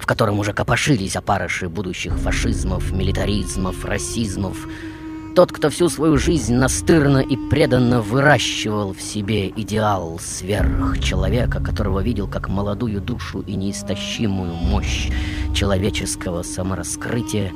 в 0.00 0.06
котором 0.06 0.38
уже 0.38 0.52
копошились 0.52 1.14
опарыши 1.14 1.68
будущих 1.68 2.18
фашизмов, 2.18 2.90
милитаризмов, 2.90 3.84
расизмов. 3.84 4.56
Тот, 5.36 5.52
кто 5.52 5.70
всю 5.70 5.88
свою 5.88 6.16
жизнь 6.16 6.54
настырно 6.54 7.18
и 7.18 7.36
преданно 7.36 8.00
выращивал 8.00 8.92
в 8.94 9.00
себе 9.00 9.48
идеал 9.48 10.18
сверхчеловека, 10.18 11.60
которого 11.60 12.00
видел 12.00 12.26
как 12.26 12.48
молодую 12.48 13.00
душу 13.00 13.40
и 13.42 13.54
неистощимую 13.54 14.54
мощь 14.54 15.10
человеческого 15.54 16.42
самораскрытия, 16.42 17.52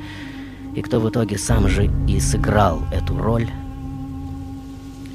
и 0.77 0.83
кто 0.83 1.01
в 1.01 1.09
итоге 1.09 1.39
сам 1.39 1.69
же 1.69 1.91
и 2.07 2.21
сыграл 2.21 2.83
эту 2.93 3.19
роль, 3.19 3.49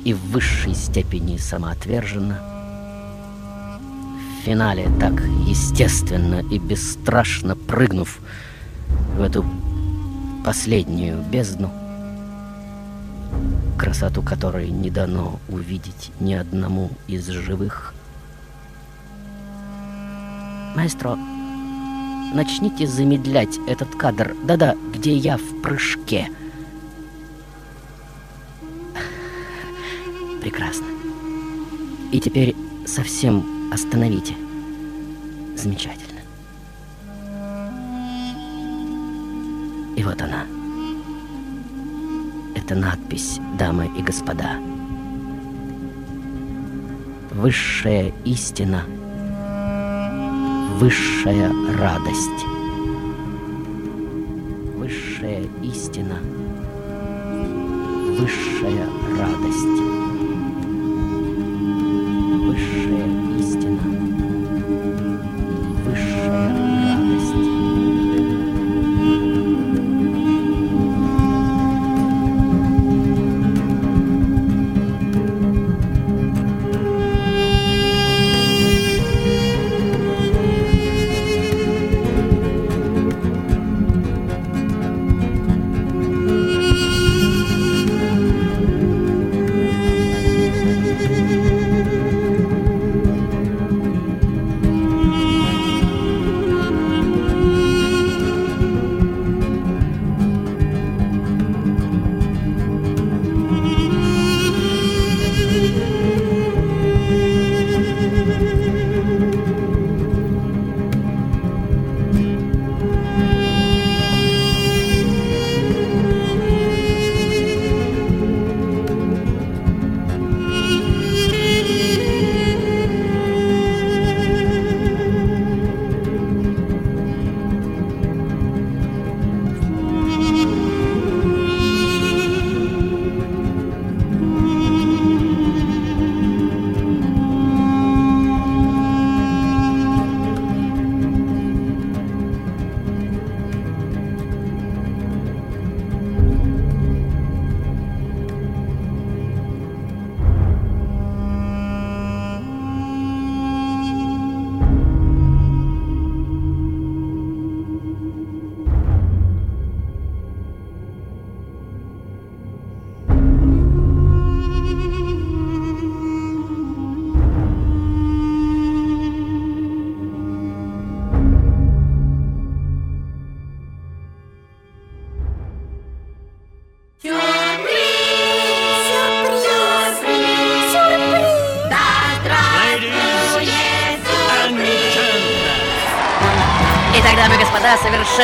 и 0.04 0.14
в 0.14 0.20
высшей 0.32 0.74
степени 0.74 1.38
самоотверженно– 1.38 2.42
финале, 4.50 4.90
так 5.00 5.22
естественно 5.46 6.42
и 6.50 6.58
бесстрашно 6.58 7.56
прыгнув 7.56 8.18
в 9.16 9.22
эту 9.22 9.46
последнюю 10.44 11.22
бездну, 11.22 11.70
красоту 13.78 14.24
которой 14.24 14.70
не 14.70 14.90
дано 14.90 15.40
увидеть 15.50 16.12
ни 16.20 16.34
одному 16.34 16.90
из 17.06 17.28
живых. 17.28 17.94
Маэстро, 20.76 21.16
начните 22.34 22.88
замедлять 22.88 23.60
этот 23.68 23.96
кадр. 23.96 24.36
Да-да, 24.46 24.76
где 24.96 25.16
я 25.16 25.38
в 25.38 25.62
прыжке. 25.62 26.28
Прекрасно. 30.42 30.88
И 32.12 32.20
теперь 32.20 32.56
совсем 32.88 33.59
Остановите. 33.72 34.36
Замечательно. 35.56 36.22
И 39.96 40.04
вот 40.04 40.22
она. 40.22 40.46
Это 42.56 42.74
надпись, 42.74 43.40
дамы 43.58 43.90
и 43.98 44.02
господа. 44.02 44.58
Высшая 47.32 48.14
истина, 48.26 48.84
высшая 50.80 51.52
радость. 51.78 52.46
Высшая 54.78 55.44
истина, 55.62 56.20
высшая 58.18 58.88
радость. 59.18 59.99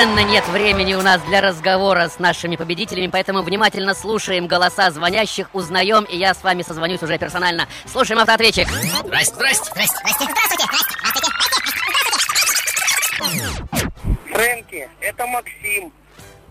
Совершенно 0.06 0.32
нет 0.32 0.48
времени 0.50 0.94
у 0.94 1.02
нас 1.02 1.20
для 1.24 1.42
разговора 1.42 2.10
с 2.10 2.20
нашими 2.20 2.56
победителями, 2.56 3.08
поэтому 3.08 3.42
внимательно 3.42 3.96
слушаем 3.96 4.48
голоса 4.48 4.92
звонящих, 4.92 5.50
узнаем, 5.54 6.04
и 6.04 6.16
я 6.18 6.34
с 6.34 6.44
вами 6.44 6.62
созвонюсь 6.62 7.02
уже 7.02 7.18
персонально. 7.18 7.68
Слушаем 7.92 8.20
автоответчик. 8.20 8.68
Здрасте, 8.70 9.34
здрасте, 9.36 9.72
здрасте, 9.72 9.98
здрасте, 9.98 10.26
здравствуйте, 10.26 10.66
здравствуйте, 10.68 11.32
Фрэнки, 14.32 14.90
это 15.00 15.26
Максим. 15.28 15.92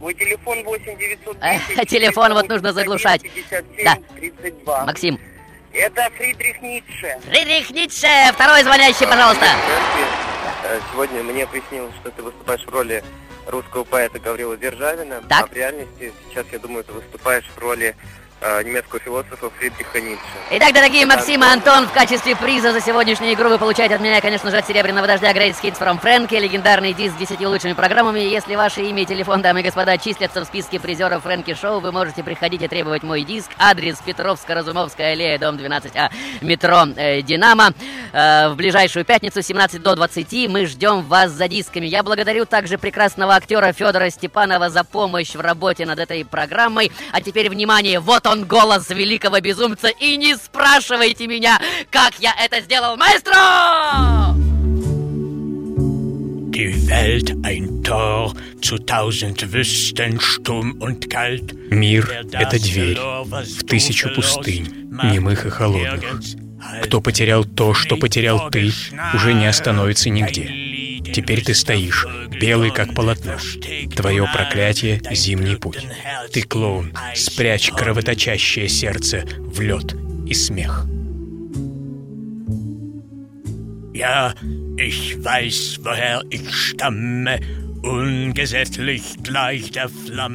Мой 0.01 0.15
телефон 0.15 0.65
8 0.65 0.85
910 0.99 1.39
Э, 1.79 1.85
Телефон 1.87 2.35
вот 2.35 2.49
нужно 2.49 2.73
заглушать. 2.73 3.23
57 3.23 3.85
Да. 3.85 3.97
32. 4.17 4.85
Максим. 4.87 5.21
Это 5.73 6.09
Фридрих 6.17 6.61
Ницше. 6.61 7.19
Фридрих 7.29 7.71
Ницше, 7.71 8.09
второй 8.33 8.65
звонящий, 8.65 9.07
пожалуйста. 9.07 9.45
Фрэнки, 9.45 10.24
сегодня 10.93 11.23
мне 11.23 11.47
приснилось, 11.47 11.95
что 12.01 12.11
ты 12.11 12.23
выступаешь 12.23 12.65
в 12.65 12.71
роли 12.71 13.03
русского 13.47 13.85
поэта 13.85 14.19
Гаврила 14.19 14.57
Державина, 14.57 15.23
Так. 15.29 15.45
а 15.45 15.47
в 15.47 15.53
реальности 15.53 16.13
сейчас, 16.29 16.47
я 16.53 16.59
думаю, 16.59 16.85
ты 16.85 16.93
выступаешь 16.93 17.45
в 17.55 17.59
роли 17.59 17.89
э, 17.89 17.95
немецкого 18.65 19.01
философа 19.01 19.51
Фридриха 19.59 20.01
Ницше. 20.01 20.21
Итак, 20.51 20.75
дорогие 20.75 21.07
Максим 21.07 21.43
и 21.43 21.47
Антон, 21.47 21.87
в 21.87 21.93
качестве 21.93 22.37
приза 22.37 22.73
за 22.73 22.81
сегодняшнюю 22.81 23.35
игру 23.35 23.49
вы 23.49 23.59
получаете 23.59 23.95
от 23.95 24.01
меня, 24.01 24.21
конечно 24.21 24.51
же, 24.51 24.59
от 24.59 24.67
Серебряного 24.67 25.07
Дождя 25.07 25.33
Great 25.33 25.55
Hits 25.63 25.79
from 25.79 26.01
Фрэнки, 26.01 26.35
легендарный 26.35 26.93
диск 26.93 27.15
с 27.15 27.19
10 27.19 27.41
лучшими 27.47 27.73
программами. 27.73 28.21
Если 28.21 28.55
ваше 28.55 28.83
имя 28.83 29.03
и 29.03 29.07
телефон, 29.07 29.41
дамы 29.41 29.61
и 29.61 29.63
господа, 29.63 29.97
числятся 29.99 30.43
в 30.43 30.45
списке 30.45 30.79
призеров 30.79 31.23
Фрэнки 31.23 31.55
Шоу, 31.55 31.81
вы 31.81 31.93
можете 31.93 32.23
приходить 32.23 32.63
и 32.63 32.69
требовать 32.69 33.03
мой 33.03 33.23
диск. 33.23 33.51
Адрес 33.59 33.99
Петровско-Разумовская 34.05 35.13
аллея, 35.13 35.39
дом 35.39 35.57
12А, 35.57 36.11
метро 36.43 36.85
э, 36.97 37.23
Динамо. 37.23 37.73
Э, 38.13 38.49
в 38.49 38.57
ближайшую 38.57 39.05
пятницу, 39.05 39.43
17 39.43 39.83
до 39.83 39.97
20, 39.97 40.49
мы 40.51 40.67
ждем 40.67 41.03
вас 41.03 41.31
за 41.33 41.49
дисками. 41.49 41.87
Я 41.87 42.03
благодарю 42.03 42.45
также 42.45 42.79
прекрасного 42.79 43.35
актера 43.35 43.73
Федора 43.73 44.11
Степанова 44.11 44.71
за 44.71 44.85
помощь 44.85 45.35
в 45.35 45.41
работе 45.41 45.87
над 45.87 45.99
этой 45.99 46.25
программой. 46.25 46.93
А 47.13 47.21
теперь, 47.21 47.49
внимание, 47.49 48.01
вот 48.01 48.24
он 48.27 48.45
голос 48.45 48.89
великого 48.91 49.41
безумца. 49.41 49.89
И 49.89 50.17
не 50.17 50.37
спрашивайте 50.37 51.27
меня, 51.27 51.61
как 51.91 52.19
я 52.19 52.35
это 52.39 52.61
сделал, 52.61 52.97
маэстро! 52.97 54.35
Die 56.55 56.89
Welt 56.89 57.35
ein 57.43 57.83
Tor 57.83 58.33
zu 58.61 58.79
tausend 58.79 59.53
Wüsten, 59.53 60.21
stumm 60.21 60.81
und 60.81 61.11
kalt. 61.11 61.53
Мир— 61.71 62.09
это 62.33 62.63
дверь 62.63 62.97
в 62.97 63.65
тысячу 63.67 64.15
пустынь, 64.15 64.89
немых 65.03 65.47
и 65.47 65.51
холодных. 65.51 66.23
Кто 66.85 67.01
потерял 67.01 67.45
то, 67.45 67.75
что 67.75 67.97
потерял 67.97 68.51
ты, 68.51 68.71
уже 69.15 69.35
не 69.35 69.47
остановится 69.47 70.11
нигде. 70.11 70.74
Теперь 71.13 71.45
ты 71.45 71.55
стоишь, 71.55 72.07
белый 72.41 72.71
как 72.71 72.95
полотно. 72.95 73.37
Твое 73.95 74.29
проклятие— 74.33 75.01
зимний 75.11 75.57
путь. 75.57 75.87
Ты 76.33 76.43
клоун, 76.43 76.93
спрячь 77.15 77.71
кровоточащее 77.71 78.69
сердце 78.69 79.25
в 79.39 79.61
лед 79.61 79.95
и 80.27 80.35
смех. 80.35 80.87
Ja, 83.95 84.35
ich 84.77 85.23
weiß, 85.23 85.79
woher 85.85 86.23
ich 86.29 86.53
stamme. 86.53 87.39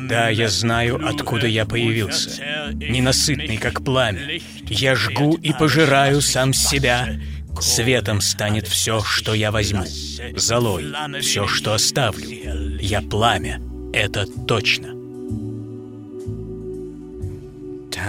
Да, 0.08 0.30
я 0.30 0.48
знаю, 0.50 1.02
откуда 1.04 1.48
я 1.48 1.66
появился. 1.66 2.44
Ненасытный, 2.74 3.58
как 3.58 3.84
пламя. 3.84 4.40
Я 4.68 4.96
жгу 4.96 5.34
и 5.34 5.52
пожираю 5.54 6.22
сам 6.22 6.54
себя. 6.54 7.20
Светом 7.62 8.22
станет 8.22 8.68
все, 8.68 9.02
что 9.02 9.34
я 9.34 9.52
возьму. 9.52 9.86
Золой— 10.36 10.86
все, 11.22 11.48
что 11.48 11.74
оставлю. 11.74 12.28
Я 12.80 13.02
пламя. 13.02 13.62
Это 13.94 14.26
точно. 14.48 14.99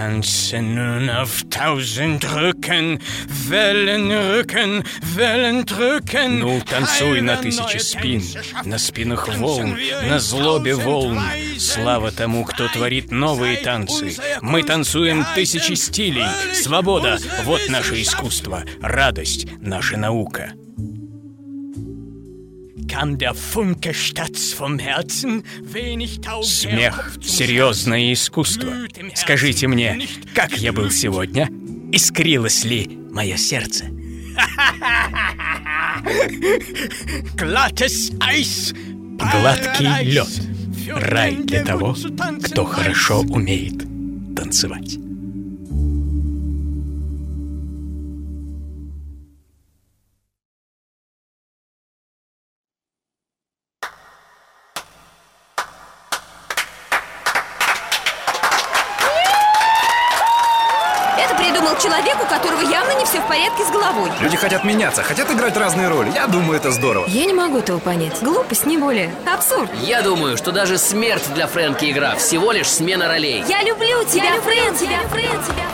Tanze 0.01 0.63
nun 0.63 1.11
auf 1.11 1.43
tausend 1.51 2.25
Rücken, 2.33 2.97
Wellen 3.49 4.11
rücken, 4.11 4.83
Wellen 5.15 5.63
drücken. 5.63 6.39
Ну, 6.39 6.59
танцуй 6.61 7.21
на 7.21 7.37
тысячи 7.37 7.77
спин, 7.77 8.23
на 8.65 8.79
спинах 8.79 9.29
волн, 9.37 9.77
на 10.09 10.17
злобе 10.17 10.73
волн. 10.73 11.21
Слава 11.59 12.11
тому, 12.11 12.45
кто 12.45 12.67
творит 12.67 13.11
новые 13.11 13.57
танцы. 13.57 14.15
Мы 14.41 14.63
танцуем 14.63 15.23
тысячи 15.35 15.73
стилей. 15.73 16.25
Свобода— 16.55 17.19
вот 17.43 17.61
наше 17.69 18.01
искусство. 18.01 18.63
Радость— 18.81 19.45
наша 19.61 19.97
наука. 19.97 20.53
Kam 22.91 23.17
der 23.17 23.33
Funke 23.33 23.93
statt 23.93 24.37
vom 24.37 24.77
Herzen, 24.77 25.43
wenig 25.61 26.19
Смех— 26.43 27.13
серьезное 27.23 28.11
искусство. 28.11 28.73
Скажите 29.15 29.69
мне, 29.69 30.05
как 30.35 30.57
я 30.57 30.73
был 30.73 30.91
сегодня? 30.91 31.47
Искрилось 31.93 32.65
ли 32.65 32.99
мое 33.09 33.37
сердце? 33.37 33.85
Гладкий 39.17 40.03
лед. 40.03 40.27
Рай 40.93 41.37
для 41.37 41.63
того, 41.63 41.95
кто 42.43 42.65
хорошо 42.65 43.21
умеет 43.21 43.85
танцевать. 44.35 44.97
Хотят 64.41 64.63
меняться, 64.63 65.03
хотят 65.03 65.29
играть 65.31 65.55
разные 65.55 65.87
роли. 65.87 66.11
Я 66.15 66.25
думаю, 66.25 66.57
это 66.57 66.71
здорово. 66.71 67.05
Я 67.07 67.25
не 67.25 67.33
могу 67.33 67.59
этого 67.59 67.77
понять. 67.77 68.21
Глупость, 68.21 68.65
не 68.65 68.77
более. 68.77 69.13
Абсурд. 69.31 69.69
Я 69.83 70.01
думаю, 70.01 70.35
что 70.35 70.51
даже 70.51 70.79
смерть 70.79 71.23
для 71.35 71.45
Фрэнки 71.45 71.91
игра 71.91 72.15
всего 72.15 72.51
лишь 72.51 72.67
смена 72.67 73.07
ролей. 73.07 73.43
Я 73.47 73.61
люблю 73.61 74.03
тебя, 74.05 74.41
Фрэн, 74.41 74.75
тебя, 74.75 74.97
Фрэн, 75.09 75.43
тебя, 75.43 75.65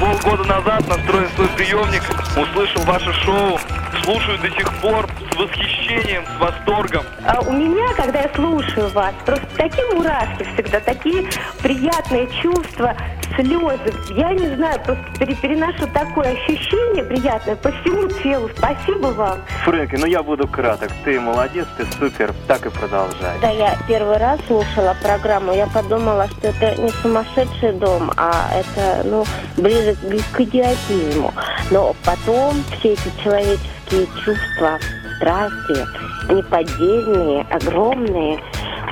Полгода 0.00 0.44
назад 0.44 0.88
настроил 0.88 1.28
свой 1.36 1.48
приемник, 1.48 2.02
услышал 2.36 2.82
ваше 2.82 3.12
шоу, 3.24 3.58
слушаю 4.02 4.38
до 4.38 4.50
сих 4.50 4.72
пор 4.80 5.08
с 5.30 5.36
восхищением, 5.36 6.24
с 6.26 6.40
восторгом. 6.40 7.04
А 7.26 7.40
у 7.40 7.52
меня, 7.52 7.92
когда 7.94 8.20
я 8.22 8.30
слушаю 8.34 8.88
вас, 8.88 9.14
просто 9.24 9.46
такие 9.56 9.86
мурашки 9.94 10.46
всегда, 10.54 10.80
такие 10.80 11.26
приятные 11.62 12.28
чувства, 12.42 12.96
слезы. 13.36 13.92
Я 14.14 14.30
не 14.32 14.54
знаю, 14.56 14.80
просто 14.84 15.04
пере- 15.18 15.34
переношу 15.34 15.86
такое 15.92 16.32
ощущение 16.32 17.04
приятное 17.04 17.56
по 17.56 17.70
всему 17.70 18.08
телу. 18.22 18.48
Спасибо 18.56 19.08
вам. 19.08 19.38
Фрэнки, 19.64 19.96
ну 19.96 20.06
я 20.06 20.22
буду 20.22 20.46
краток. 20.48 20.90
Ты 21.04 21.20
молодец, 21.20 21.66
ты 21.76 21.86
супер. 21.98 22.32
Так 22.46 22.66
и 22.66 22.70
продолжай. 22.70 23.34
Когда 23.34 23.50
я 23.50 23.76
первый 23.88 24.16
раз 24.18 24.40
слушала 24.46 24.96
программу, 25.02 25.52
я 25.52 25.66
подумала, 25.66 26.28
что 26.28 26.48
это 26.48 26.80
не 26.80 26.90
сумасшедший 26.90 27.72
дом, 27.72 28.10
а 28.16 28.50
это, 28.54 29.06
ну, 29.06 29.24
ближе 29.56 29.94
к 30.32 30.40
идиотизму. 30.40 31.32
Но 31.70 31.94
потом 32.04 32.54
все 32.78 32.92
эти 32.92 33.10
человеческие 33.22 34.06
чувства, 34.24 34.78
страсти, 35.16 35.86
неподдельные, 36.32 37.46
огромные, 37.50 38.38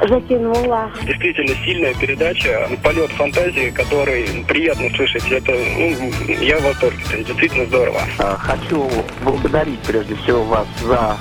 затянуло. 0.09 0.91
Действительно 1.03 1.55
сильная 1.65 1.95
передача, 1.95 2.69
полет 2.83 3.11
фантазии, 3.13 3.71
который 3.71 4.45
приятно 4.47 4.91
слышать. 4.97 5.31
Это, 5.31 5.53
ну, 5.53 6.11
я 6.41 6.59
в 6.59 6.65
восторге, 6.65 7.03
это 7.13 7.25
действительно 7.25 7.67
здорово. 7.67 8.01
А, 8.19 8.37
Хочу 8.39 8.89
благодарить 9.25 9.81
прежде 9.81 10.15
всего 10.17 10.45
вас 10.45 10.67
за 10.83 11.17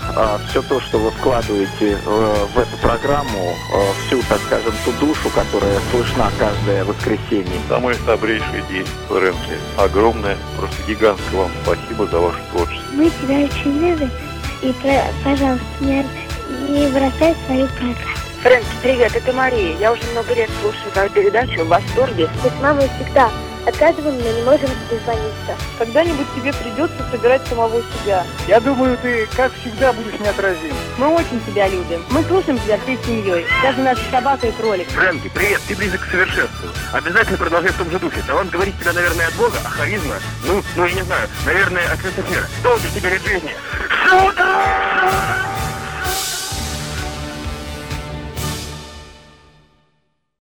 все 0.50 0.62
то, 0.62 0.80
что 0.82 0.98
вы 0.98 1.12
вкладываете 1.12 1.98
э, 2.06 2.46
в 2.54 2.58
эту 2.58 2.78
программу, 2.82 3.56
э, 3.74 4.08
всю, 4.08 4.22
так 4.24 4.40
скажем, 4.48 4.74
ту 4.86 5.06
душу, 5.06 5.30
которая 5.34 5.80
слышна 5.92 6.30
каждое 6.40 6.84
воскресенье. 6.86 7.60
Самый 7.70 7.96
добрейший 8.06 8.62
день, 8.70 8.86
Фрэнки. 9.08 9.58
Огромное, 9.78 10.38
просто 10.58 10.76
гигантское 10.88 11.40
вам 11.40 11.52
спасибо 11.64 12.06
за 12.08 12.20
ваше 12.20 12.40
творчество. 12.52 12.86
Мы 12.94 13.10
тебя 13.10 13.40
очень 13.46 13.80
любим. 13.80 14.10
И, 14.62 14.74
пожалуйста, 15.24 15.66
не 15.82 16.88
бросай 16.88 17.36
свою 17.48 17.68
программу. 17.68 18.31
Фрэнки, 18.42 18.68
привет, 18.82 19.16
это 19.16 19.34
Мария. 19.34 19.78
Я 19.78 19.92
уже 19.92 20.02
много 20.14 20.34
лет 20.34 20.50
слушаю 20.62 20.92
твою 20.94 21.10
передачу 21.12 21.64
в 21.64 21.68
восторге. 21.68 22.28
Мы 22.44 22.50
с 22.50 22.60
мамой 22.60 22.90
всегда 22.98 23.30
отказываем, 23.68 24.18
но 24.18 24.32
не 24.32 24.42
можем 24.42 24.68
дозвониться. 24.90 25.56
Когда-нибудь 25.78 26.26
тебе 26.36 26.52
придется 26.52 27.06
собирать 27.12 27.46
самого 27.46 27.80
себя. 27.82 28.26
Я 28.48 28.60
думаю, 28.60 28.98
ты, 28.98 29.28
как 29.38 29.52
всегда, 29.62 29.94
будешь 29.94 30.20
неотразим. 30.20 30.74
Мы 30.98 31.10
очень 31.10 31.40
тебя 31.46 31.68
любим. 31.68 32.04
Мы 32.10 32.24
слушаем 32.24 32.58
тебя 32.58 32.80
всей 32.80 32.98
семьей. 33.06 33.46
Даже 33.62 33.80
наша 33.82 34.02
собака 34.10 34.48
и 34.48 34.52
кролик. 34.54 34.88
Фрэнки, 34.90 35.30
привет, 35.36 35.62
ты 35.68 35.76
близок 35.76 36.02
к 36.02 36.10
совершенству. 36.10 36.70
Обязательно 36.94 37.38
продолжай 37.38 37.70
в 37.70 37.78
том 37.78 37.92
же 37.92 38.00
духе. 38.00 38.24
Талант 38.26 38.50
говорит 38.50 38.74
тебя, 38.80 38.94
наверное, 38.94 39.28
от 39.28 39.36
Бога, 39.36 39.58
а 39.64 39.70
харизма, 39.70 40.16
ну, 40.48 40.64
ну, 40.76 40.86
я 40.88 40.96
не 40.96 41.04
знаю, 41.04 41.30
наверное, 41.46 41.84
от 41.94 42.04
Люцифера. 42.04 42.48
Долго 42.64 42.82
тебе 42.96 43.12
лет 43.12 43.22
жизни. 43.22 43.56
Сюда! 44.10 45.61